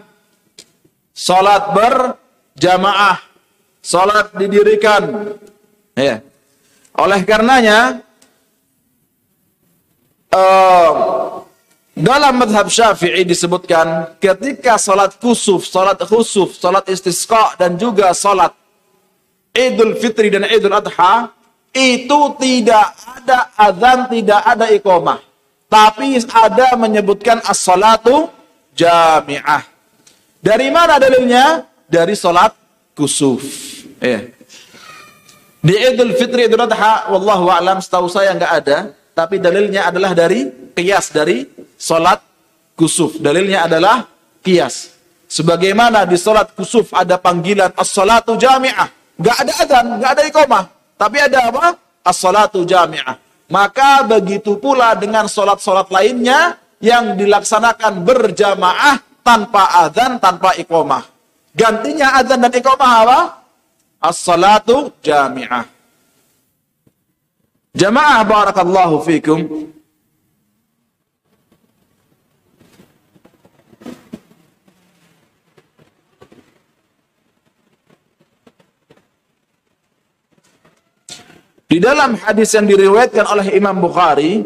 [1.18, 3.18] Salat berjamaah.
[3.88, 5.32] Salat didirikan.
[5.96, 6.20] Ya.
[6.92, 8.04] Oleh karenanya
[10.28, 10.90] uh,
[11.96, 18.52] dalam madhab syafi'i disebutkan ketika salat kusuf, salat khusuf, salat istisqa dan juga salat
[19.56, 21.32] idul fitri dan idul adha
[21.72, 25.18] itu tidak ada azan, tidak ada iqamah.
[25.68, 28.28] Tapi ada menyebutkan as-salatu
[28.76, 29.64] jami'ah.
[30.44, 31.64] Dari mana dalilnya?
[31.88, 32.52] Dari salat
[32.92, 33.77] kusuf.
[33.98, 34.20] Eh.
[35.58, 38.78] Di idul fitri, idul adha, wallahu a'lam, setahu saya nggak ada.
[39.14, 40.46] Tapi dalilnya adalah dari
[40.78, 41.42] kias dari
[41.74, 42.22] solat
[42.78, 43.18] kusuf.
[43.18, 44.06] Dalilnya adalah
[44.46, 44.94] kias.
[45.26, 48.88] Sebagaimana di solat kusuf ada panggilan as-salatu jami'ah.
[49.18, 50.64] Gak ada adzan, gak ada iqamah.
[50.94, 51.74] Tapi ada apa?
[52.06, 53.18] As-salatu jami'ah.
[53.50, 61.04] Maka begitu pula dengan solat-solat lainnya yang dilaksanakan berjamaah tanpa adzan, tanpa iqamah.
[61.52, 63.20] Gantinya adzan dan iqamah apa?
[63.98, 65.66] As-salatu jami'ah.
[67.74, 69.38] Jamaah barakallahu fikum.
[81.68, 84.40] Di dalam hadis yang diriwayatkan oleh Imam Bukhari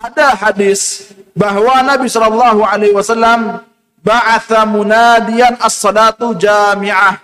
[0.00, 3.60] ada hadis bahwa Nabi Shallallahu alaihi wasallam
[4.02, 7.22] ba'atha munadiyan as-salatu jami'ah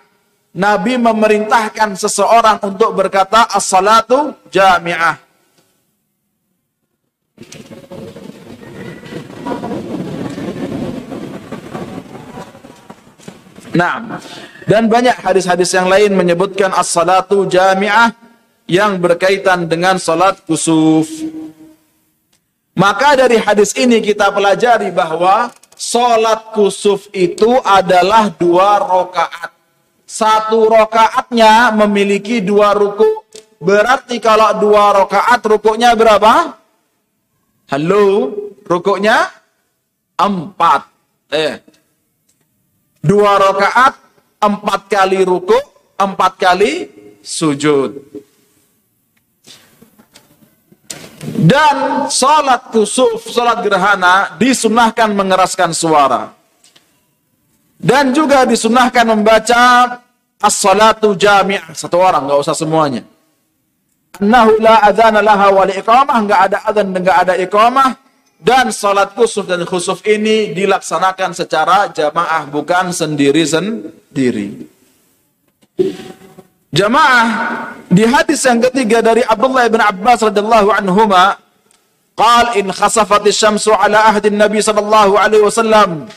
[0.59, 5.29] Nabi memerintahkan seseorang untuk berkata as-salatu jami'ah.
[13.79, 14.19] Nah,
[14.67, 18.11] dan banyak hadis-hadis yang lain menyebutkan as-salatu jami'ah
[18.67, 21.07] yang berkaitan dengan salat kusuf.
[22.75, 29.59] Maka dari hadis ini kita pelajari bahwa salat kusuf itu adalah dua rakaat
[30.09, 33.29] satu rokaatnya memiliki dua ruku.
[33.61, 36.57] Berarti kalau dua rokaat rukuknya berapa?
[37.69, 38.33] Halo,
[38.65, 39.29] rukuknya
[40.17, 40.89] empat.
[41.29, 41.61] Eh,
[43.05, 44.01] dua rokaat,
[44.41, 45.59] empat kali ruku,
[46.01, 46.73] empat kali
[47.21, 47.93] sujud.
[51.23, 56.31] Dan sholat kusuf, sholat gerhana disunahkan mengeraskan suara.
[57.79, 59.63] Dan juga disunahkan membaca
[60.39, 61.75] as-salatu jami'ah.
[61.75, 63.03] Satu orang, nggak usah semuanya.
[64.19, 66.19] Annahu la adhana laha wa iqamah.
[66.27, 67.99] Ada adhan dan ada iqamah.
[68.39, 74.63] Dan salat kusuf dan khusuf ini dilaksanakan secara jamaah, bukan sendiri-sendiri.
[76.69, 77.27] Jamaah
[77.89, 81.41] di hadis yang ketiga dari Abdullah bin Abbas radhiyallahu anhuma
[82.13, 86.09] qal in khasafatis syamsu ala ahdi Nabi sallallahu alaihi wasallam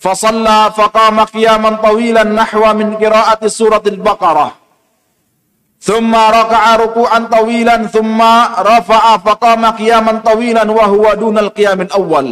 [0.00, 4.48] فصلى فقام قياما طويلا نحو من قراءة سورة البقرة.
[5.76, 8.20] ثم ركع ركوعا طويلا ثم
[8.72, 12.26] رفع فقام قياما طويلا وهو دون القيام الأول.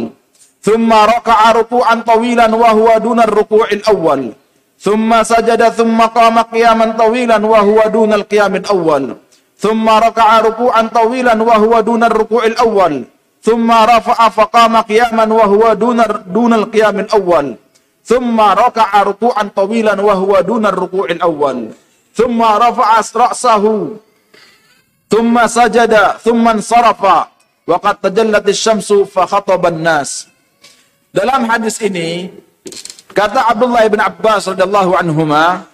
[0.65, 4.33] ثم ركع ركوعا طويلا وهو دون الركوع الأول.
[4.79, 9.19] Thumma sajada thumma qama qiyaman tawilan wa huwa dunal qiyamil awal.
[9.59, 13.03] Thumma raka'a ruku'an tawilan wa huwa dunar ruku'il awal.
[13.43, 17.59] Thumma rafa'a faqama qiyaman wa huwa dunar dunal qiyamil awal.
[18.07, 21.75] Thumma raka'a ruku'an tawilan wa huwa dunar ruku'il awal.
[22.15, 23.99] Thumma rafa'a ra'sahu.
[25.11, 27.27] Thumma sajada thumma sarafa.
[27.67, 30.31] Wa qad tajallatis syamsu fa khataban nas.
[31.11, 32.31] Dalam hadis ini
[33.11, 35.67] kata Abdullah bin Abbas radhiyallahu anhuma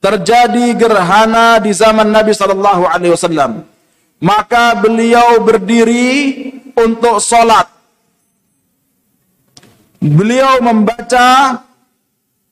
[0.00, 3.62] terjadi gerhana di zaman Nabi Shallallahu Alaihi Wasallam.
[4.20, 7.68] Maka beliau berdiri untuk sholat.
[10.00, 11.60] Beliau membaca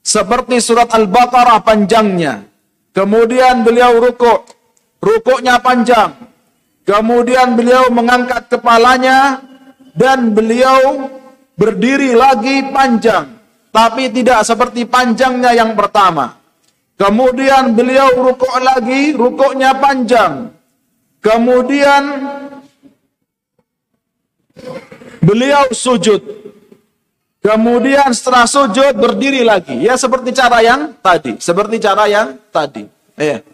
[0.05, 2.45] seperti surat Al-Baqarah panjangnya.
[2.93, 4.49] Kemudian beliau rukuk,
[5.01, 6.17] rukuknya panjang.
[6.89, 9.45] Kemudian beliau mengangkat kepalanya
[9.93, 11.13] dan beliau
[11.59, 13.38] berdiri lagi panjang,
[13.69, 16.39] tapi tidak seperti panjangnya yang pertama.
[16.99, 20.51] Kemudian beliau rukuk lagi, rukuknya panjang.
[21.23, 22.03] Kemudian
[25.23, 26.19] beliau sujud.
[27.39, 29.79] Kemudian setelah sujud berdiri lagi.
[29.79, 32.91] Ya seperti cara yang tadi, seperti cara yang tadi.
[33.15, 33.47] Ya.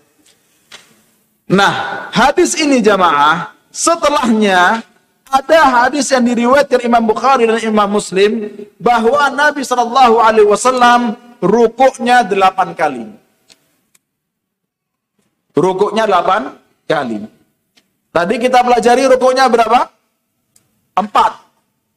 [1.44, 4.80] Nah, hadis ini jamaah, setelahnya
[5.34, 12.22] ada hadis yang diriwayatkan Imam Bukhari dan Imam Muslim bahwa Nabi Shallallahu Alaihi Wasallam rukuknya
[12.22, 13.04] delapan kali.
[15.58, 16.54] Rukuknya delapan
[16.86, 17.26] kali.
[18.14, 19.90] Tadi kita pelajari rukuknya berapa?
[20.94, 21.42] Empat.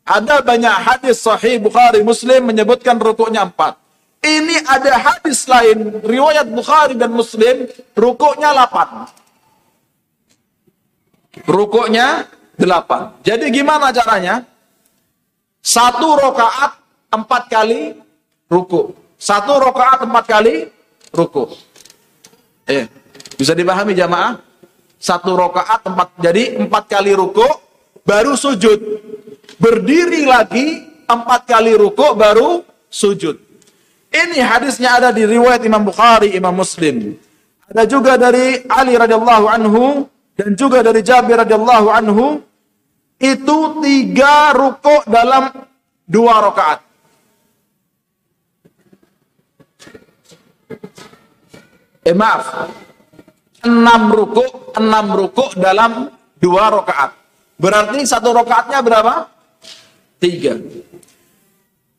[0.08, 3.78] Ada banyak hadis sahih Bukhari Muslim menyebutkan rukuknya empat.
[4.26, 9.06] Ini ada hadis lain, riwayat Bukhari dan Muslim, rukuknya delapan.
[11.46, 12.26] Rukuknya
[12.58, 13.14] delapan.
[13.22, 14.44] Jadi gimana caranya?
[15.62, 16.82] Satu rokaat
[17.14, 17.96] empat kali
[18.50, 18.92] ruku.
[19.16, 20.68] Satu rokaat empat kali
[21.14, 21.54] ruku.
[22.68, 22.90] Eh,
[23.40, 24.42] bisa dipahami jamaah?
[24.98, 27.46] Satu rokaat empat, jadi empat kali ruku,
[28.02, 28.82] baru sujud.
[29.62, 33.38] Berdiri lagi empat kali ruku, baru sujud.
[34.10, 37.14] Ini hadisnya ada di riwayat Imam Bukhari, Imam Muslim.
[37.68, 42.40] Ada juga dari Ali radhiyallahu anhu dan juga dari Jabir radhiyallahu anhu
[43.18, 45.50] itu tiga ruko dalam
[46.06, 46.80] dua rakaat.
[52.08, 52.72] Eh maaf,
[53.68, 56.08] enam ruko, enam ruko dalam
[56.40, 57.12] dua rakaat.
[57.58, 59.28] Berarti satu rakaatnya berapa?
[60.22, 60.56] Tiga.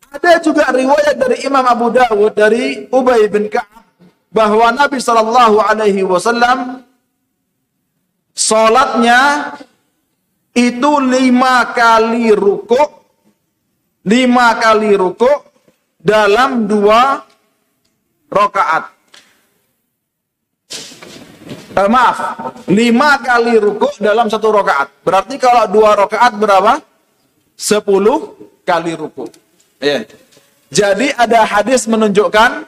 [0.08, 3.84] Ada juga riwayat dari Imam Abu Dawud dari Ubay bin Ka'ab
[4.32, 6.88] bahwa Nabi Shallallahu Alaihi Wasallam
[8.38, 9.52] Sholatnya
[10.58, 12.82] itu lima kali ruku,
[14.02, 15.30] lima kali ruku
[16.02, 17.22] dalam dua
[18.26, 18.84] rokaat.
[21.78, 22.18] Eh, maaf,
[22.66, 24.90] lima kali ruku dalam satu rokaat.
[25.06, 26.82] Berarti kalau dua rokaat berapa?
[27.54, 28.34] Sepuluh
[28.66, 29.30] kali ruku.
[29.78, 30.02] Ya.
[30.68, 32.66] Jadi ada hadis menunjukkan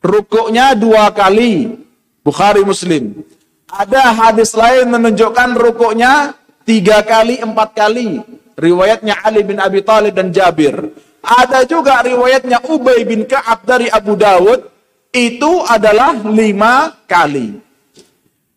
[0.00, 1.74] rukuknya dua kali.
[2.20, 3.24] Bukhari Muslim.
[3.70, 6.36] Ada hadis lain menunjukkan rukuknya
[6.70, 8.22] tiga kali, empat kali.
[8.54, 10.94] Riwayatnya Ali bin Abi Thalib dan Jabir.
[11.18, 14.70] Ada juga riwayatnya Ubay bin Ka'ab dari Abu Dawud.
[15.10, 17.58] Itu adalah lima kali.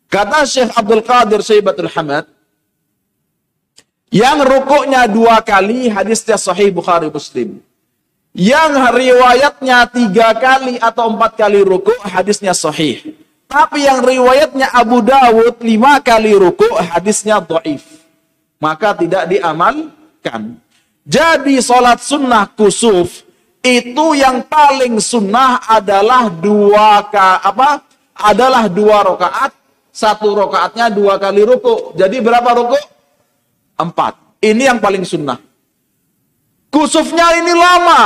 [0.05, 2.29] Kata Syekh Abdul Qadir Syaibatul Hamad,
[4.13, 7.57] yang rukuknya dua kali hadisnya sahih Bukhari Muslim.
[8.37, 13.17] Yang riwayatnya tiga kali atau empat kali rukuk hadisnya sahih.
[13.49, 17.92] Tapi yang riwayatnya Abu Dawud lima kali ruku hadisnya doif.
[18.63, 20.55] Maka tidak diamalkan.
[21.03, 23.27] Jadi sholat sunnah kusuf
[23.59, 27.83] itu yang paling sunnah adalah dua ka, apa?
[28.15, 29.51] Adalah dua rakaat.
[29.91, 31.91] Satu rakaatnya dua kali ruku.
[31.99, 32.79] Jadi berapa ruku?
[33.75, 34.15] Empat.
[34.39, 35.39] Ini yang paling sunnah.
[36.71, 38.01] Kusufnya ini lama.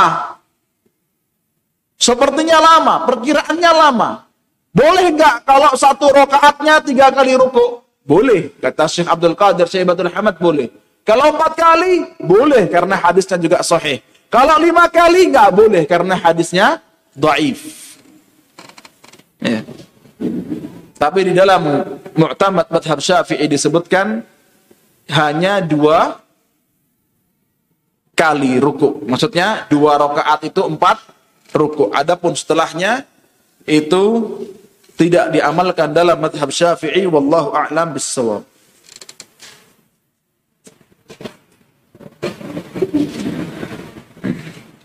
[1.98, 4.10] Sepertinya lama, perkiraannya lama.
[4.74, 7.87] Boleh nggak kalau satu rokaatnya tiga kali ruku?
[8.08, 8.56] Boleh.
[8.56, 10.72] Kata Syekh Abdul Qadir Syaibatul Hamad boleh.
[11.04, 14.00] Kalau empat kali, boleh karena hadisnya juga sahih.
[14.32, 16.80] Kalau lima kali, nggak boleh karena hadisnya
[17.12, 17.96] daif.
[19.40, 19.60] Ya.
[20.98, 21.62] Tapi di dalam
[22.12, 24.20] Mu'tamad Madhab Syafi'i disebutkan
[25.12, 26.20] hanya dua
[28.18, 29.06] kali ruku.
[29.06, 30.98] Maksudnya dua rokaat itu empat
[31.54, 31.88] ruku.
[31.94, 33.06] Adapun setelahnya
[33.64, 34.04] itu
[34.98, 38.42] tidak diamalkan dalam madhab syafi'i wallahu a'lam bissawab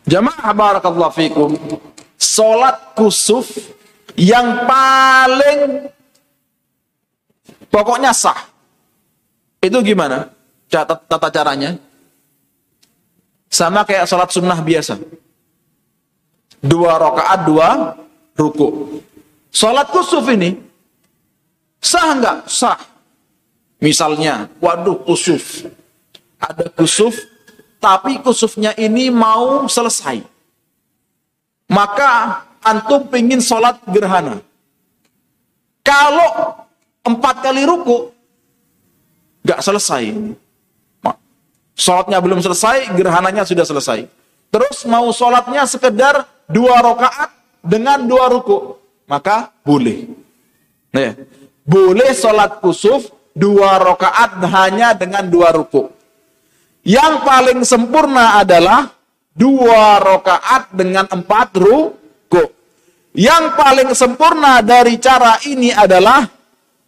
[0.03, 1.57] Jamaah barakallahu fikum
[2.13, 3.49] Salat kusuf
[4.13, 5.89] yang paling
[7.73, 8.37] pokoknya sah.
[9.57, 10.29] Itu gimana?
[10.69, 11.77] Tata, tata caranya?
[13.49, 14.97] Sama kayak salat sunnah biasa.
[16.61, 17.69] Dua rakaat, dua
[18.33, 18.97] ruku.
[19.53, 20.57] Sholat kusuf ini
[21.77, 22.37] sah nggak?
[22.49, 22.79] Sah.
[23.77, 25.69] Misalnya, waduh kusuf.
[26.41, 27.13] Ada kusuf,
[27.77, 30.23] tapi kusufnya ini mau selesai.
[31.69, 34.41] Maka antum pingin sholat gerhana.
[35.83, 36.63] Kalau
[37.03, 38.09] empat kali ruku,
[39.43, 40.15] nggak selesai.
[41.75, 44.07] Sholatnya belum selesai, gerhananya sudah selesai.
[44.47, 50.07] Terus mau sholatnya sekedar dua rakaat dengan dua ruku, maka boleh.
[50.93, 51.11] Nih,
[51.65, 55.89] boleh sholat kusuf dua rakaat hanya dengan dua ruku.
[56.83, 58.91] Yang paling sempurna adalah
[59.33, 62.43] dua rakaat dengan empat ruku.
[63.13, 66.25] Yang paling sempurna dari cara ini adalah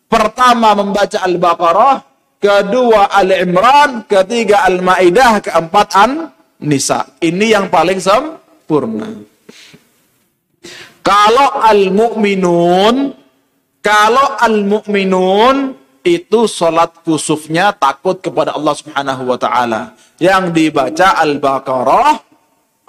[0.10, 1.96] pertama membaca Al-Baqarah,
[2.42, 7.06] kedua Al-Imran, ketiga Al-Maidah, keempat An-Nisa.
[7.22, 9.35] Ini yang paling sempurna.
[11.06, 13.14] Kalau Al-Mu'minun,
[13.86, 19.94] kalau Al-Mu'minun itu sholat kusufnya takut kepada Allah Subhanahu wa taala.
[20.18, 22.10] Yang dibaca Al-Baqarah,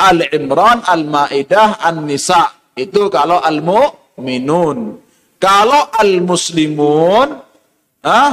[0.00, 2.72] Al-Imran, Al-Maidah, An-Nisa.
[2.72, 4.78] Itu kalau Al-Mu'minun.
[5.36, 7.28] Kalau Al-Muslimun,
[8.00, 8.32] ah,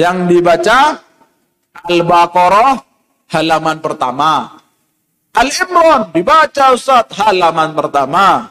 [0.00, 0.96] yang dibaca
[1.84, 2.80] Al-Baqarah
[3.28, 4.59] halaman pertama.
[5.30, 8.50] Al-Imran dibaca Ustaz halaman pertama.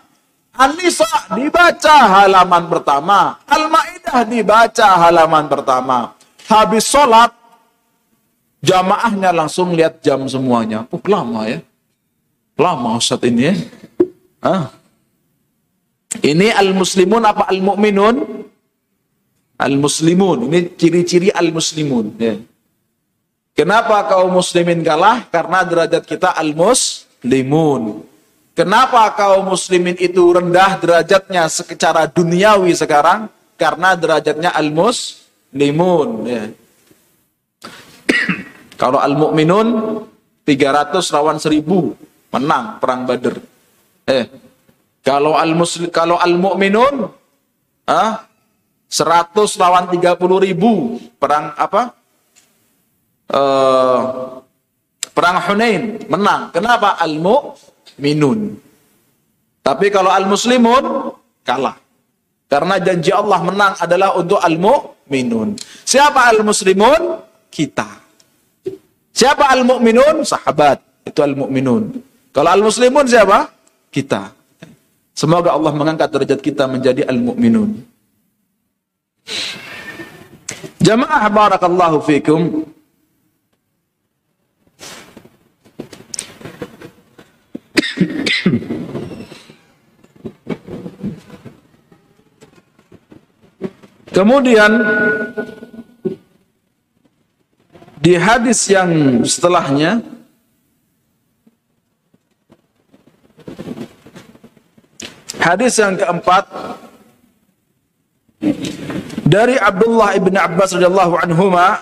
[0.56, 3.40] An-Nisa dibaca halaman pertama.
[3.48, 6.16] Al-Maidah dibaca halaman pertama.
[6.48, 7.32] Habis sholat,
[8.64, 10.88] jamaahnya langsung lihat jam semuanya.
[10.92, 11.60] Oh, lama ya.
[12.60, 13.56] Lama Ustaz ini ya.
[14.44, 14.72] Ah.
[16.20, 18.16] Ini al-muslimun apa al-mu'minun?
[19.60, 20.48] Al-muslimun.
[20.48, 22.06] Ini ciri-ciri al-muslimun.
[22.18, 22.36] Ya.
[23.60, 25.28] Kenapa kaum muslimin kalah?
[25.28, 28.08] Karena derajat kita al-muslimun.
[28.56, 33.28] Kenapa kaum muslimin itu rendah derajatnya secara duniawi sekarang?
[33.60, 36.10] Karena derajatnya al-muslimun.
[36.24, 36.44] Ya.
[38.80, 39.68] Kalau al-mu'minun
[40.48, 41.60] 300 lawan 1000
[42.32, 43.44] menang perang Badr.
[44.08, 44.24] Eh,
[45.04, 47.12] kalau al-muslim kalau al-mu'minun
[47.86, 48.24] ah
[48.88, 51.99] 100 lawan 30 ribu perang apa?
[53.30, 54.00] Uh,
[55.14, 56.50] perang Hunain menang.
[56.50, 56.98] Kenapa?
[56.98, 58.58] Al-mu'minun.
[59.62, 61.14] Tapi kalau al-muslimun
[61.46, 61.78] kalah.
[62.50, 65.54] Karena janji Allah menang adalah untuk al-mu'minun.
[65.86, 67.22] Siapa al-muslimun?
[67.54, 67.86] Kita.
[69.14, 70.26] Siapa al-mu'minun?
[70.26, 70.82] Sahabat.
[71.06, 72.02] Itu al-mu'minun.
[72.34, 73.54] Kalau al-muslimun siapa?
[73.94, 74.34] Kita.
[75.14, 77.86] Semoga Allah mengangkat derajat kita menjadi al-mu'minun.
[80.82, 82.66] Jamaah barakallahu fikum.
[94.20, 94.72] Kemudian
[98.04, 100.04] di hadis yang setelahnya
[105.40, 106.52] hadis yang keempat
[109.24, 111.80] dari Abdullah ibn Abbas radhiyallahu anhuma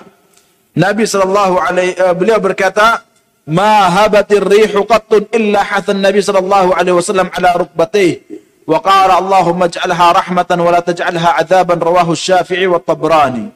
[0.78, 3.02] Nabi sallallahu alaihi uh, beliau berkata
[3.50, 10.60] ma habatir rihu qattun illa hathan Nabi sallallahu alaihi wasallam ala rukbatih Allahumma ij'alha rahmatan
[10.60, 13.48] wa la taj'alha 'adzaban rawahu Syafi'i wa Tabrani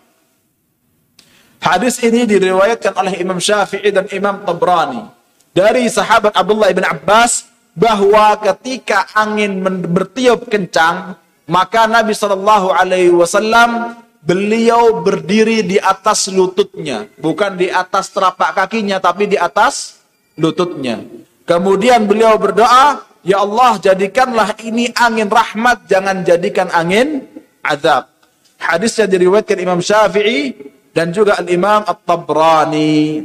[1.61, 5.03] Hadis ini diriwayatkan oleh Imam Syafi'i dan Imam Tabrani
[5.51, 9.59] dari sahabat Abdullah ibn Abbas bahwa ketika angin
[9.91, 11.19] bertiup kencang
[11.51, 19.01] maka Nabi Shallallahu Alaihi Wasallam beliau berdiri di atas lututnya, bukan di atas telapak kakinya,
[19.01, 19.99] tapi di atas
[20.39, 21.03] lututnya.
[21.43, 27.21] Kemudian beliau berdoa, Ya Allah jadikanlah ini angin rahmat, jangan jadikan angin
[27.61, 28.09] azab.
[28.57, 30.57] Hadisnya diriwayatkan Imam Syafi'i
[30.93, 33.21] dan juga Al-Imam At-Tabrani.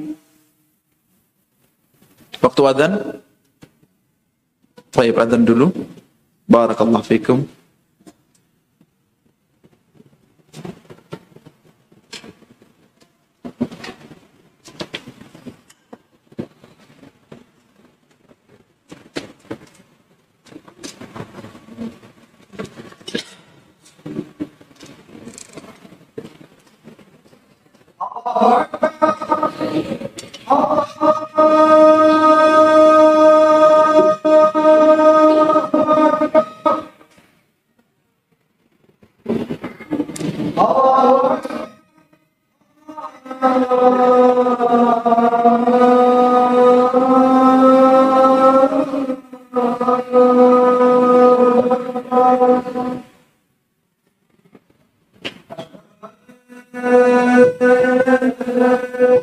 [2.40, 2.92] Waktu adzan?
[4.92, 5.72] Baik, adzan dulu.
[6.44, 7.48] Barakallahu fikum.
[30.48, 30.85] Oh,
[58.56, 59.15] Gracias.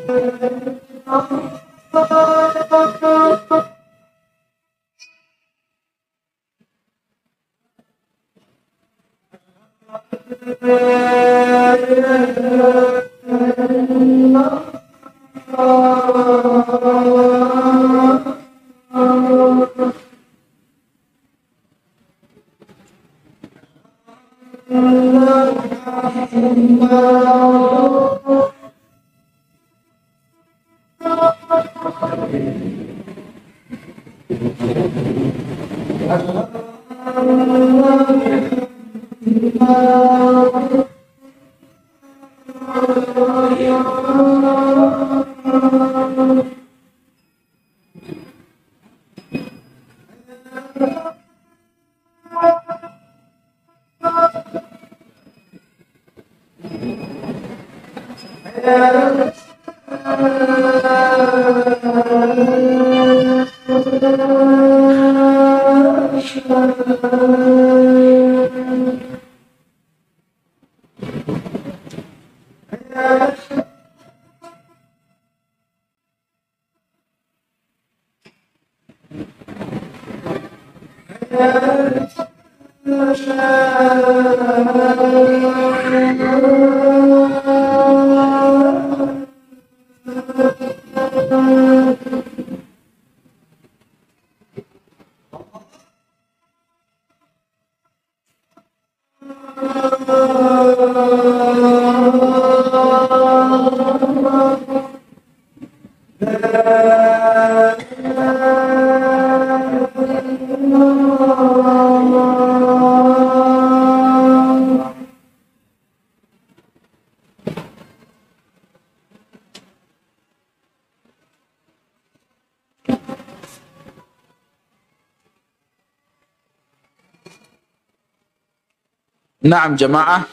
[129.54, 130.26] Naam jamaah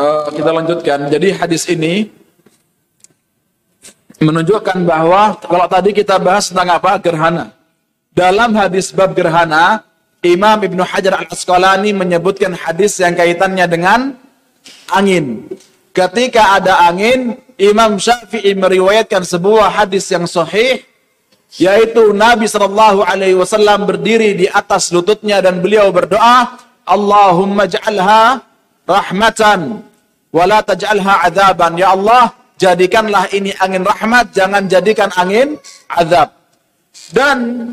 [0.00, 1.12] uh, kita lanjutkan.
[1.12, 2.08] Jadi hadis ini
[4.16, 7.52] menunjukkan bahwa kalau tadi kita bahas tentang apa gerhana.
[8.16, 9.84] Dalam hadis bab gerhana,
[10.24, 14.00] Imam Ibnu Hajar Al Asqalani menyebutkan hadis yang kaitannya dengan
[14.88, 15.52] angin.
[15.92, 20.80] Ketika ada angin, Imam Syafi'i meriwayatkan sebuah hadis yang sahih
[21.60, 28.44] yaitu Nabi Shallallahu alaihi wasallam berdiri di atas lututnya dan beliau berdoa, Allahumma ja'alha
[28.84, 29.80] rahmatan
[30.28, 31.80] wa la taj'alha adzaban.
[31.80, 35.56] Ya Allah, jadikanlah ini angin rahmat, jangan jadikan angin
[35.88, 36.36] azab.
[37.16, 37.72] Dan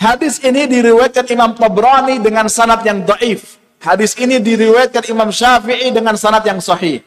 [0.00, 3.60] hadis ini diriwayatkan Imam Tabrani dengan sanad yang dhaif.
[3.82, 7.04] Hadis ini diriwayatkan Imam Syafi'i dengan sanad yang sahih.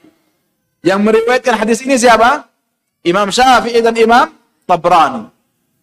[0.86, 2.46] Yang meriwayatkan hadis ini siapa?
[3.02, 4.30] Imam Syafi'i dan Imam
[4.70, 5.35] Tabrani.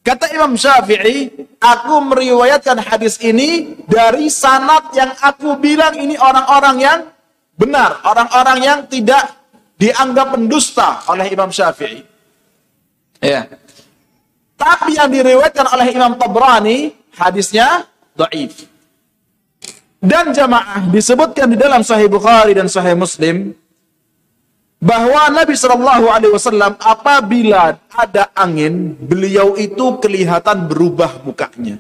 [0.03, 1.31] Kata Imam Syafi'i,
[1.63, 6.99] aku meriwayatkan hadis ini dari sanat yang aku bilang ini orang-orang yang
[7.55, 9.31] benar, orang-orang yang tidak
[9.79, 12.03] dianggap pendusta oleh Imam Syafi'i.
[13.23, 13.47] Ya.
[14.59, 17.87] Tapi yang diriwayatkan oleh Imam Tabrani, hadisnya
[18.19, 18.67] dhaif.
[20.03, 23.55] Dan jamaah disebutkan di dalam Sahih Bukhari dan Sahih Muslim
[24.83, 31.79] bahwa Nabi Shallallahu Alaihi Wasallam apabila ada angin, beliau itu kelihatan berubah mukanya.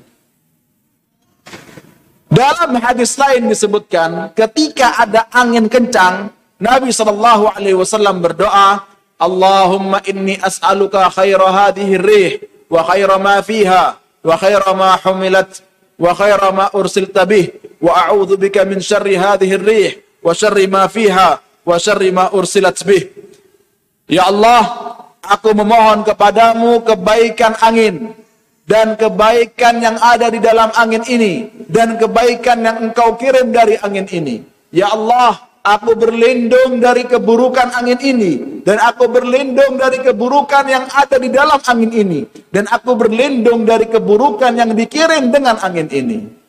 [2.31, 6.31] Dalam hadis lain disebutkan, ketika ada angin kencang,
[6.63, 8.87] Nabi Shallallahu Alaihi Wasallam berdoa,
[9.19, 12.31] Allahumma inni as'aluka khaira hadhihi rih
[12.71, 15.63] wa khaira ma fiha wa khaira ma humilat
[15.95, 19.91] wa khaira ma ursilta bih wa a'udzu bika min syarri hadhihi rih
[20.27, 23.11] wa syarri ma fiha wa syarri ma ursilat bih.
[24.11, 24.63] Ya Allah,
[25.23, 28.13] aku memohon kepadamu kebaikan angin
[28.67, 34.07] dan kebaikan yang ada di dalam angin ini dan kebaikan yang engkau kirim dari angin
[34.11, 34.43] ini.
[34.75, 41.17] Ya Allah, aku berlindung dari keburukan angin ini dan aku berlindung dari keburukan yang ada
[41.17, 46.42] di dalam angin ini dan aku berlindung dari keburukan yang dikirim dengan angin ini.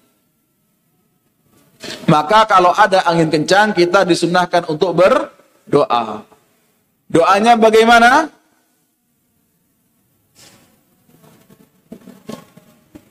[2.08, 6.24] Maka kalau ada angin kencang kita disunahkan untuk berdoa.
[7.12, 8.32] Doanya bagaimana?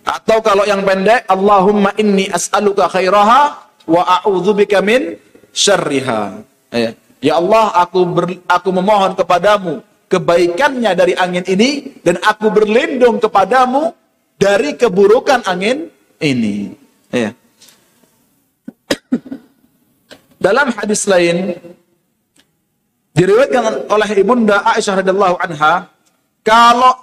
[0.03, 5.17] Atau kalau yang pendek, Allahumma inni as'aluka khairaha wa a'udzubika min
[5.55, 6.43] syarriha.
[6.75, 6.91] Ya.
[7.23, 9.81] ya Allah, aku ber, aku memohon kepadamu
[10.13, 13.97] kebaikannya dari angin ini dan aku berlindung kepadamu
[14.37, 15.89] dari keburukan angin
[16.21, 16.77] ini.
[17.09, 17.33] Ya.
[20.43, 21.55] Dalam hadis lain
[23.15, 25.87] diriwayatkan oleh Ibunda Aisyah radhiyallahu anha,
[26.43, 26.95] kalau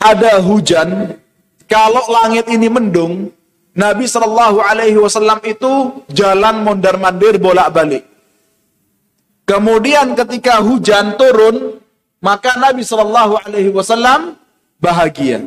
[0.00, 1.14] ada hujan,
[1.70, 3.30] kalau langit ini mendung,
[3.76, 8.02] Nabi Shallallahu Alaihi Wasallam itu jalan mondar mandir bolak balik.
[9.46, 11.78] Kemudian ketika hujan turun,
[12.18, 14.34] maka Nabi Shallallahu Alaihi Wasallam
[14.82, 15.46] bahagia.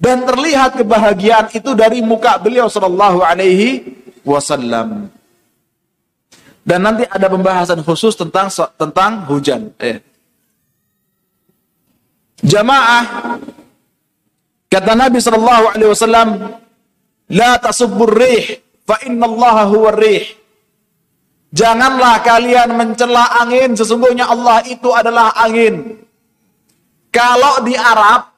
[0.00, 3.84] Dan terlihat kebahagiaan itu dari muka beliau Shallallahu Alaihi
[4.24, 5.12] Wasallam.
[6.64, 8.48] Dan nanti ada pembahasan khusus tentang
[8.80, 9.68] tentang hujan.
[9.76, 10.00] Eh.
[12.40, 13.36] Jamaah
[14.72, 16.28] kata Nabi Shallallahu Alaihi Wasallam,
[17.36, 18.56] la tasubbur rih,
[18.88, 20.24] fa inna Allah huwa rih.
[21.52, 25.98] Janganlah kalian mencela angin, sesungguhnya Allah itu adalah angin.
[27.10, 28.30] Kalau di Arab,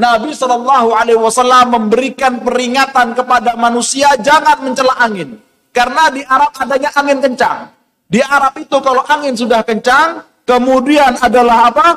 [0.00, 5.36] Nabi Shallallahu Alaihi Wasallam memberikan peringatan kepada manusia jangan mencela angin,
[5.76, 7.68] karena di Arab adanya angin kencang.
[8.08, 11.88] Di Arab itu kalau angin sudah kencang, kemudian adalah apa?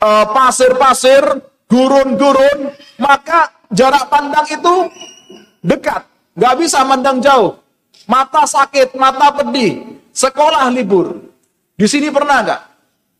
[0.00, 1.22] Eh, pasir-pasir,
[1.68, 4.74] gurun-gurun, maka jarak pandang itu
[5.60, 7.60] dekat, nggak bisa mandang jauh
[8.06, 11.26] mata sakit, mata pedih, sekolah libur.
[11.76, 12.62] Di sini pernah nggak?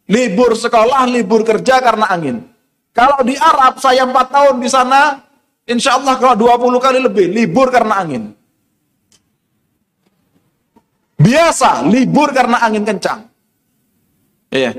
[0.07, 2.55] Libur sekolah, libur kerja karena angin.
[2.97, 5.20] Kalau di Arab saya 4 tahun di sana,
[5.68, 8.32] insya Allah kalau 20 kali lebih, libur karena angin.
[11.20, 13.28] Biasa, libur karena angin kencang.
[14.49, 14.72] Iya.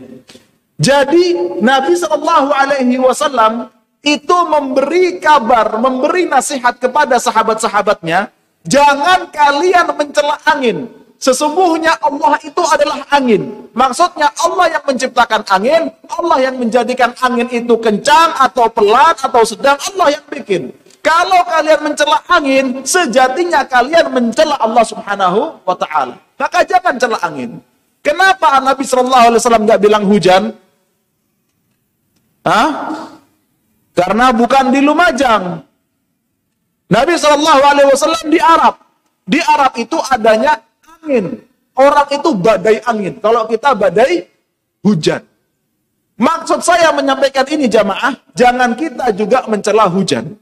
[0.82, 3.70] Jadi Nabi Shallallahu Alaihi Wasallam
[4.02, 8.34] itu memberi kabar, memberi nasihat kepada sahabat-sahabatnya
[8.68, 10.92] Jangan kalian mencela angin.
[11.18, 13.68] Sesungguhnya Allah itu adalah angin.
[13.74, 19.78] Maksudnya Allah yang menciptakan angin, Allah yang menjadikan angin itu kencang atau pelan atau sedang,
[19.82, 20.70] Allah yang bikin.
[21.02, 26.22] Kalau kalian mencela angin, sejatinya kalian mencela Allah Subhanahu wa taala.
[26.38, 27.58] Maka jangan cela angin.
[28.06, 30.44] Kenapa Nabi Shallallahu alaihi wasallam nggak bilang hujan?
[32.46, 32.70] Hah?
[33.98, 35.66] Karena bukan di Lumajang,
[36.88, 38.76] Nabi Shallallahu Alaihi Wasallam di Arab.
[39.28, 40.56] Di Arab itu adanya
[41.04, 41.26] angin.
[41.78, 43.14] Orang itu badai angin.
[43.22, 44.26] Kalau kita badai
[44.82, 45.22] hujan.
[46.18, 50.34] Maksud saya menyampaikan ini jamaah, jangan kita juga mencela hujan.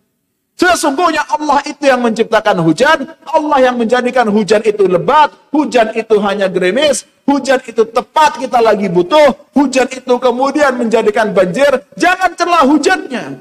[0.55, 6.47] Sesungguhnya Allah itu yang menciptakan hujan, Allah yang menjadikan hujan itu lebat, hujan itu hanya
[6.47, 11.67] gerimis, hujan itu tepat kita lagi butuh, hujan itu kemudian menjadikan banjir,
[11.99, 13.35] jangan celah hujannya.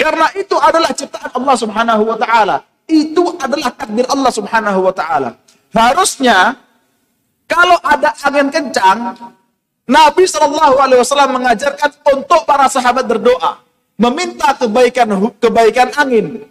[0.00, 2.56] Karena itu adalah ciptaan Allah Subhanahu wa taala.
[2.88, 5.36] Itu adalah takdir Allah Subhanahu wa taala.
[5.70, 6.58] Harusnya
[7.46, 9.14] kalau ada angin kencang,
[9.90, 13.58] Nabi Shallallahu alaihi wasallam mengajarkan untuk para sahabat berdoa,
[13.98, 15.10] meminta kebaikan
[15.42, 16.46] kebaikan angin.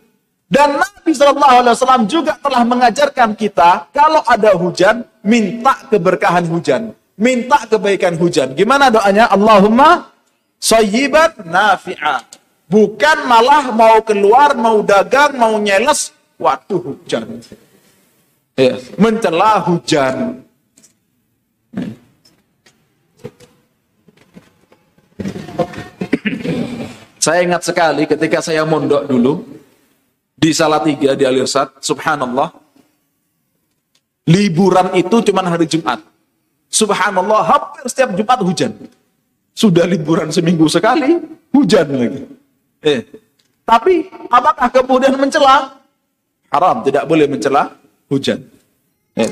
[0.49, 6.91] Dan Nabi Shallallahu alaihi wasallam juga telah mengajarkan kita kalau ada hujan, minta keberkahan hujan,
[7.15, 8.51] minta kebaikan hujan.
[8.55, 9.31] Gimana doanya?
[9.31, 10.11] Allahumma
[10.59, 12.27] sayyiban nafi'a.
[12.69, 17.41] Bukan malah mau keluar, mau dagang, mau nyeles, waktu hujan.
[18.59, 20.43] Ya, mencela hujan.
[27.23, 29.47] Saya ingat sekali ketika saya mondok dulu
[30.35, 32.51] di Salatiga di Alirsat, subhanallah.
[34.27, 36.03] Liburan itu cuma hari Jumat.
[36.67, 38.75] Subhanallah, hampir setiap Jumat hujan.
[39.55, 41.15] Sudah liburan seminggu sekali,
[41.55, 42.27] hujan lagi.
[42.83, 43.07] Eh,
[43.63, 45.79] tapi apakah kemudian mencela?
[46.51, 47.78] Haram, tidak boleh mencela
[48.09, 48.41] hujan.
[49.15, 49.29] Eh,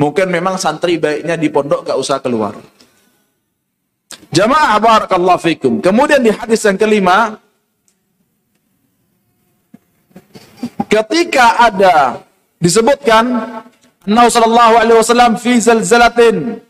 [0.00, 2.56] mungkin memang santri baiknya di pondok gak usah keluar.
[4.34, 5.78] Jamaah barakallahu fikum.
[5.78, 7.38] Kemudian di hadis yang kelima,
[10.90, 12.18] ketika ada
[12.58, 13.24] disebutkan
[14.04, 16.64] Nabi sallallahu alaihi wasallam fi zalzalatin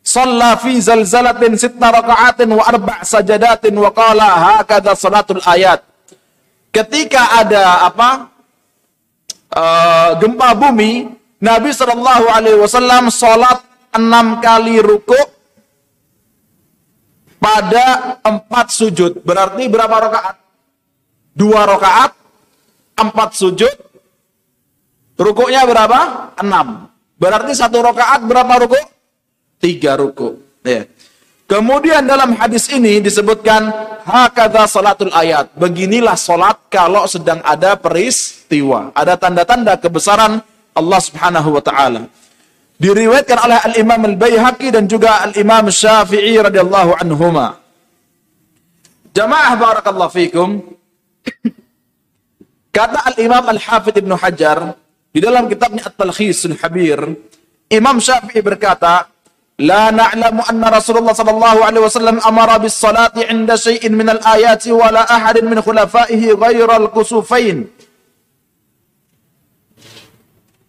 [0.00, 4.28] Salla fi zalzalatin sitna raka'atin wa arba' sajadatin wa qala
[4.58, 5.84] hakadha salatul ayat.
[6.72, 8.29] Ketika ada apa?
[9.50, 11.10] Uh, gempa bumi,
[11.42, 15.18] Nabi Shallallahu alaihi wasallam salat enam kali ruku
[17.42, 19.26] pada empat sujud.
[19.26, 20.36] Berarti berapa rakaat?
[21.34, 22.14] Dua rakaat,
[22.94, 23.74] empat sujud.
[25.18, 26.32] Rukuknya berapa?
[26.38, 26.86] Enam.
[27.18, 28.86] Berarti satu rakaat berapa rukuk?
[29.60, 30.40] tiga ruku.
[30.64, 30.88] Ya.
[31.50, 33.74] Kemudian dalam hadis ini disebutkan
[34.06, 35.50] hakadha salatul ayat.
[35.58, 40.38] Beginilah salat kalau sedang ada peristiwa, ada tanda-tanda kebesaran
[40.70, 42.06] Allah Subhanahu wa taala.
[42.78, 47.58] Diriwayatkan oleh Al-Imam Al-Baihaqi dan juga Al-Imam Syafi'i radhiyallahu anhuma.
[49.10, 50.62] Jamaah barakallahu fikum.
[52.70, 54.78] Kata Al-Imam Al-Hafidh Ibnu Hajar
[55.10, 57.10] di dalam kitabnya At-Talkhis Al-Habir,
[57.74, 59.10] Imam Syafi'i berkata,
[59.59, 64.67] لا نعلم أن رسول الله صلى الله عليه وسلم أمر بالصلاة عند شيء من الآيات
[64.67, 67.57] ولا أحد من خلفائه غير الكسوفين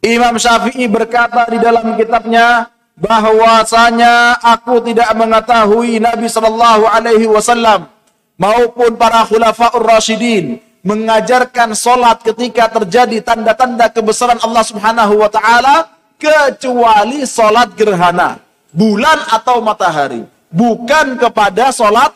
[0.07, 7.91] Imam Syafi'i berkata di dalam kitabnya bahwasanya aku tidak mengetahui Nabi Shallallahu Alaihi Wasallam
[8.39, 15.91] maupun para khulafaur rasyidin mengajarkan solat ketika terjadi tanda-tanda kebesaran Allah Subhanahu Wa Taala
[16.23, 18.39] kecuali solat gerhana
[18.72, 22.12] bulan atau matahari bukan kepada solat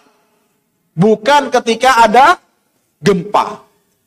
[0.96, 2.40] bukan ketika ada
[3.00, 3.64] gempa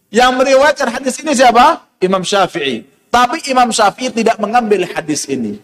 [0.08, 5.60] yang meriwayatkan hadis ini siapa Imam Syafi'i tapi Imam Syafi'i tidak mengambil hadis ini.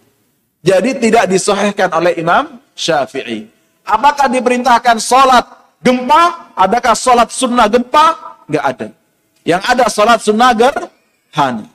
[0.65, 3.53] Jadi tidak disahihkan oleh Imam Syafi'i.
[3.85, 5.45] Apakah diperintahkan sholat
[5.85, 6.57] gempa?
[6.57, 8.17] Adakah sholat sunnah gempa?
[8.49, 8.89] Enggak ada.
[9.45, 11.69] Yang ada sholat sunnah gerhana.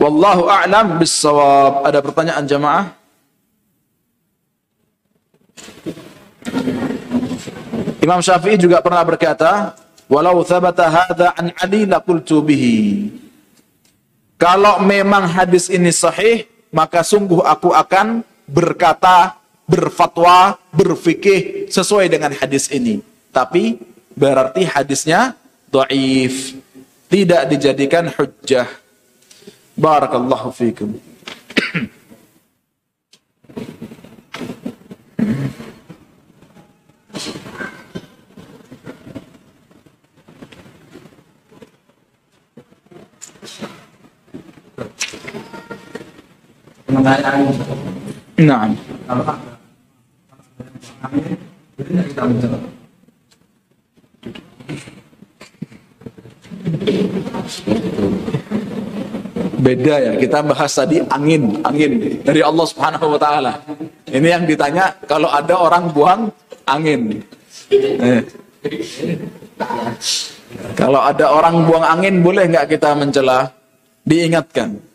[0.00, 1.84] Wallahu a'lam bissawab.
[1.84, 2.84] Ada pertanyaan jamaah?
[8.00, 9.76] Imam Syafi'i juga pernah berkata,
[10.08, 13.12] Walau thabata hadha an Ali laqultu bihi.
[14.40, 19.36] Kalau memang hadis ini sahih, maka sungguh aku akan berkata,
[19.70, 23.04] berfatwa, berfikih sesuai dengan hadis ini.
[23.30, 23.78] Tapi
[24.18, 25.38] berarti hadisnya
[25.70, 26.58] dhaif,
[27.06, 28.66] tidak dijadikan hujjah.
[29.80, 30.92] Barakallahu fikum.
[48.40, 48.68] Nah.
[59.60, 63.52] Beda ya, kita bahas tadi angin, angin dari Allah Subhanahu wa taala.
[64.08, 66.22] Ini yang ditanya kalau ada orang buang
[66.64, 67.20] angin.
[67.70, 68.24] Eh.
[70.74, 73.52] Kalau ada orang buang angin boleh nggak kita mencela?
[74.02, 74.90] Diingatkan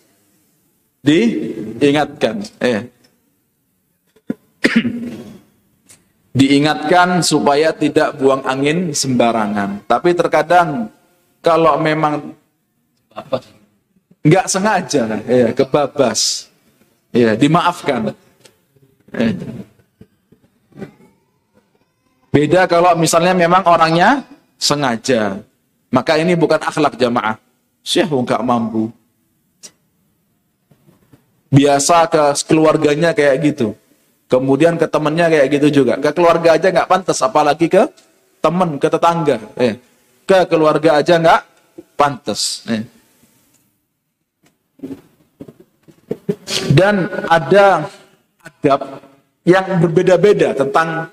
[1.05, 2.35] diingatkan.
[2.65, 2.81] Eh.
[6.39, 9.85] diingatkan supaya tidak buang angin sembarangan.
[9.85, 10.89] Tapi terkadang
[11.45, 12.33] kalau memang
[14.25, 16.49] nggak sengaja, ya kebabas,
[17.13, 18.17] ya dimaafkan.
[19.13, 19.31] Eh.
[22.33, 24.25] Beda kalau misalnya memang orangnya
[24.57, 25.39] sengaja,
[25.93, 27.37] maka ini bukan akhlak jamaah.
[27.85, 28.89] Syekh nggak mampu,
[31.53, 33.77] biasa ke keluarganya kayak gitu.
[34.25, 36.01] Kemudian ke temennya kayak gitu juga.
[36.01, 37.85] Ke keluarga aja nggak pantas, apalagi ke
[38.41, 39.37] temen, ke tetangga.
[39.53, 39.77] Eh,
[40.25, 41.41] ke keluarga aja nggak
[41.93, 42.65] pantas.
[42.65, 42.94] Eh.
[46.73, 47.85] Dan ada
[48.41, 49.01] adab
[49.45, 51.09] yang berbeda-beda tentang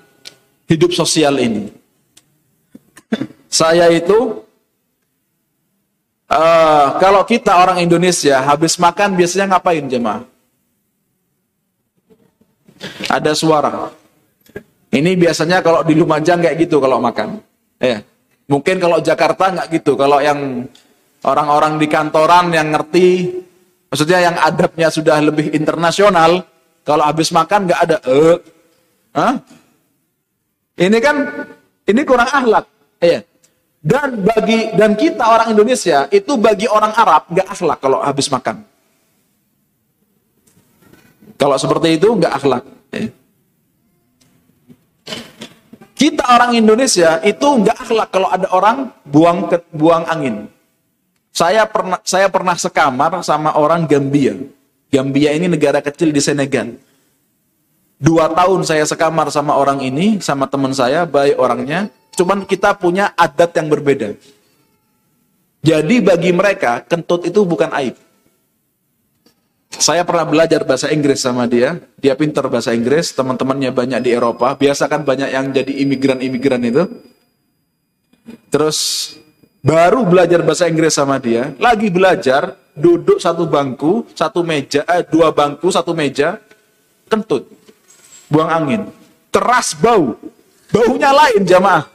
[0.65, 1.69] hidup sosial ini.
[3.45, 4.41] Saya itu
[6.33, 10.25] uh, kalau kita orang Indonesia habis makan biasanya ngapain jemaah?
[13.07, 13.91] ada suara.
[14.93, 17.41] Ini biasanya kalau di Lumajang kayak gitu kalau makan.
[17.81, 18.05] Ya.
[18.45, 19.97] Mungkin kalau Jakarta nggak gitu.
[19.97, 20.69] Kalau yang
[21.25, 23.41] orang-orang di kantoran yang ngerti,
[23.93, 26.41] maksudnya yang adabnya sudah lebih internasional,
[26.81, 28.37] kalau habis makan nggak ada eh.
[29.13, 29.33] Hah?
[30.81, 31.15] Ini kan
[31.85, 32.65] ini kurang akhlak.
[32.97, 33.21] Ya.
[33.77, 38.65] Dan bagi dan kita orang Indonesia itu bagi orang Arab nggak akhlak kalau habis makan.
[41.37, 42.65] Kalau seperti itu nggak akhlak.
[45.93, 50.49] Kita orang Indonesia itu nggak akhlak kalau ada orang buang ke, buang angin.
[51.33, 54.37] Saya pernah saya pernah sekamar sama orang Gambia.
[54.93, 56.77] Gambia ini negara kecil di Senegal.
[57.97, 61.89] Dua tahun saya sekamar sama orang ini, sama teman saya, baik orangnya.
[62.13, 64.13] Cuman kita punya adat yang berbeda.
[65.65, 67.97] Jadi bagi mereka, kentut itu bukan aib.
[69.73, 71.81] Saya pernah belajar bahasa Inggris sama dia.
[71.97, 74.53] Dia pintar bahasa Inggris, teman-temannya banyak di Eropa.
[74.53, 76.83] Biasa kan banyak yang jadi imigran-imigran itu.
[78.53, 78.77] Terus
[79.63, 85.31] baru belajar bahasa Inggris sama dia, lagi belajar, duduk satu bangku, satu meja, eh, dua
[85.31, 86.35] bangku, satu meja,
[87.07, 87.47] kentut,
[88.27, 88.81] buang angin,
[89.31, 90.19] teras bau,
[90.67, 91.87] baunya lain jamaah.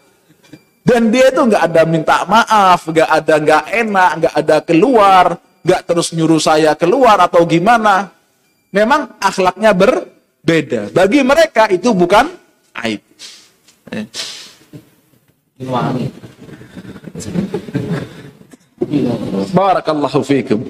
[0.80, 5.24] Dan dia itu nggak ada minta maaf, nggak ada nggak enak, nggak ada keluar,
[5.60, 8.08] nggak terus nyuruh saya keluar atau gimana.
[8.72, 10.88] Memang akhlaknya berbeda.
[10.96, 12.32] Bagi mereka itu bukan
[12.72, 13.04] aib.
[15.58, 16.10] Eh.
[19.50, 20.62] Barakallahu fiikum.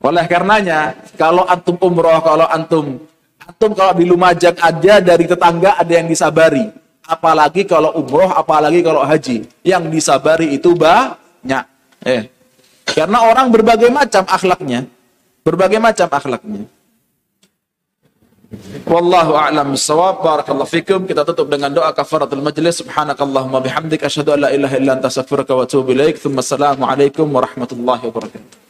[0.00, 2.96] Oleh karenanya, kalau antum umroh, kalau antum
[3.46, 6.64] antum kalau di Lumajang aja dari tetangga ada yang disabari.
[7.06, 9.46] Apalagi kalau umroh, apalagi kalau haji.
[9.62, 11.64] Yang disabari itu banyak.
[12.02, 12.26] Eh.
[12.86, 14.88] Karena orang berbagai macam akhlaknya.
[15.44, 16.66] Berbagai macam akhlaknya.
[18.86, 20.22] Wallahu a'lam bisawab.
[20.22, 21.00] Barakallahu fikum.
[21.10, 22.80] Kita tutup dengan doa kafaratul majlis.
[22.82, 26.16] Subhanakallahumma bihamdik asyhadu an la ilaha illa anta astaghfiruka wa atubu ilaik.
[26.22, 28.66] Tsumma assalamu alaikum warahmatullahi wabarakatuh.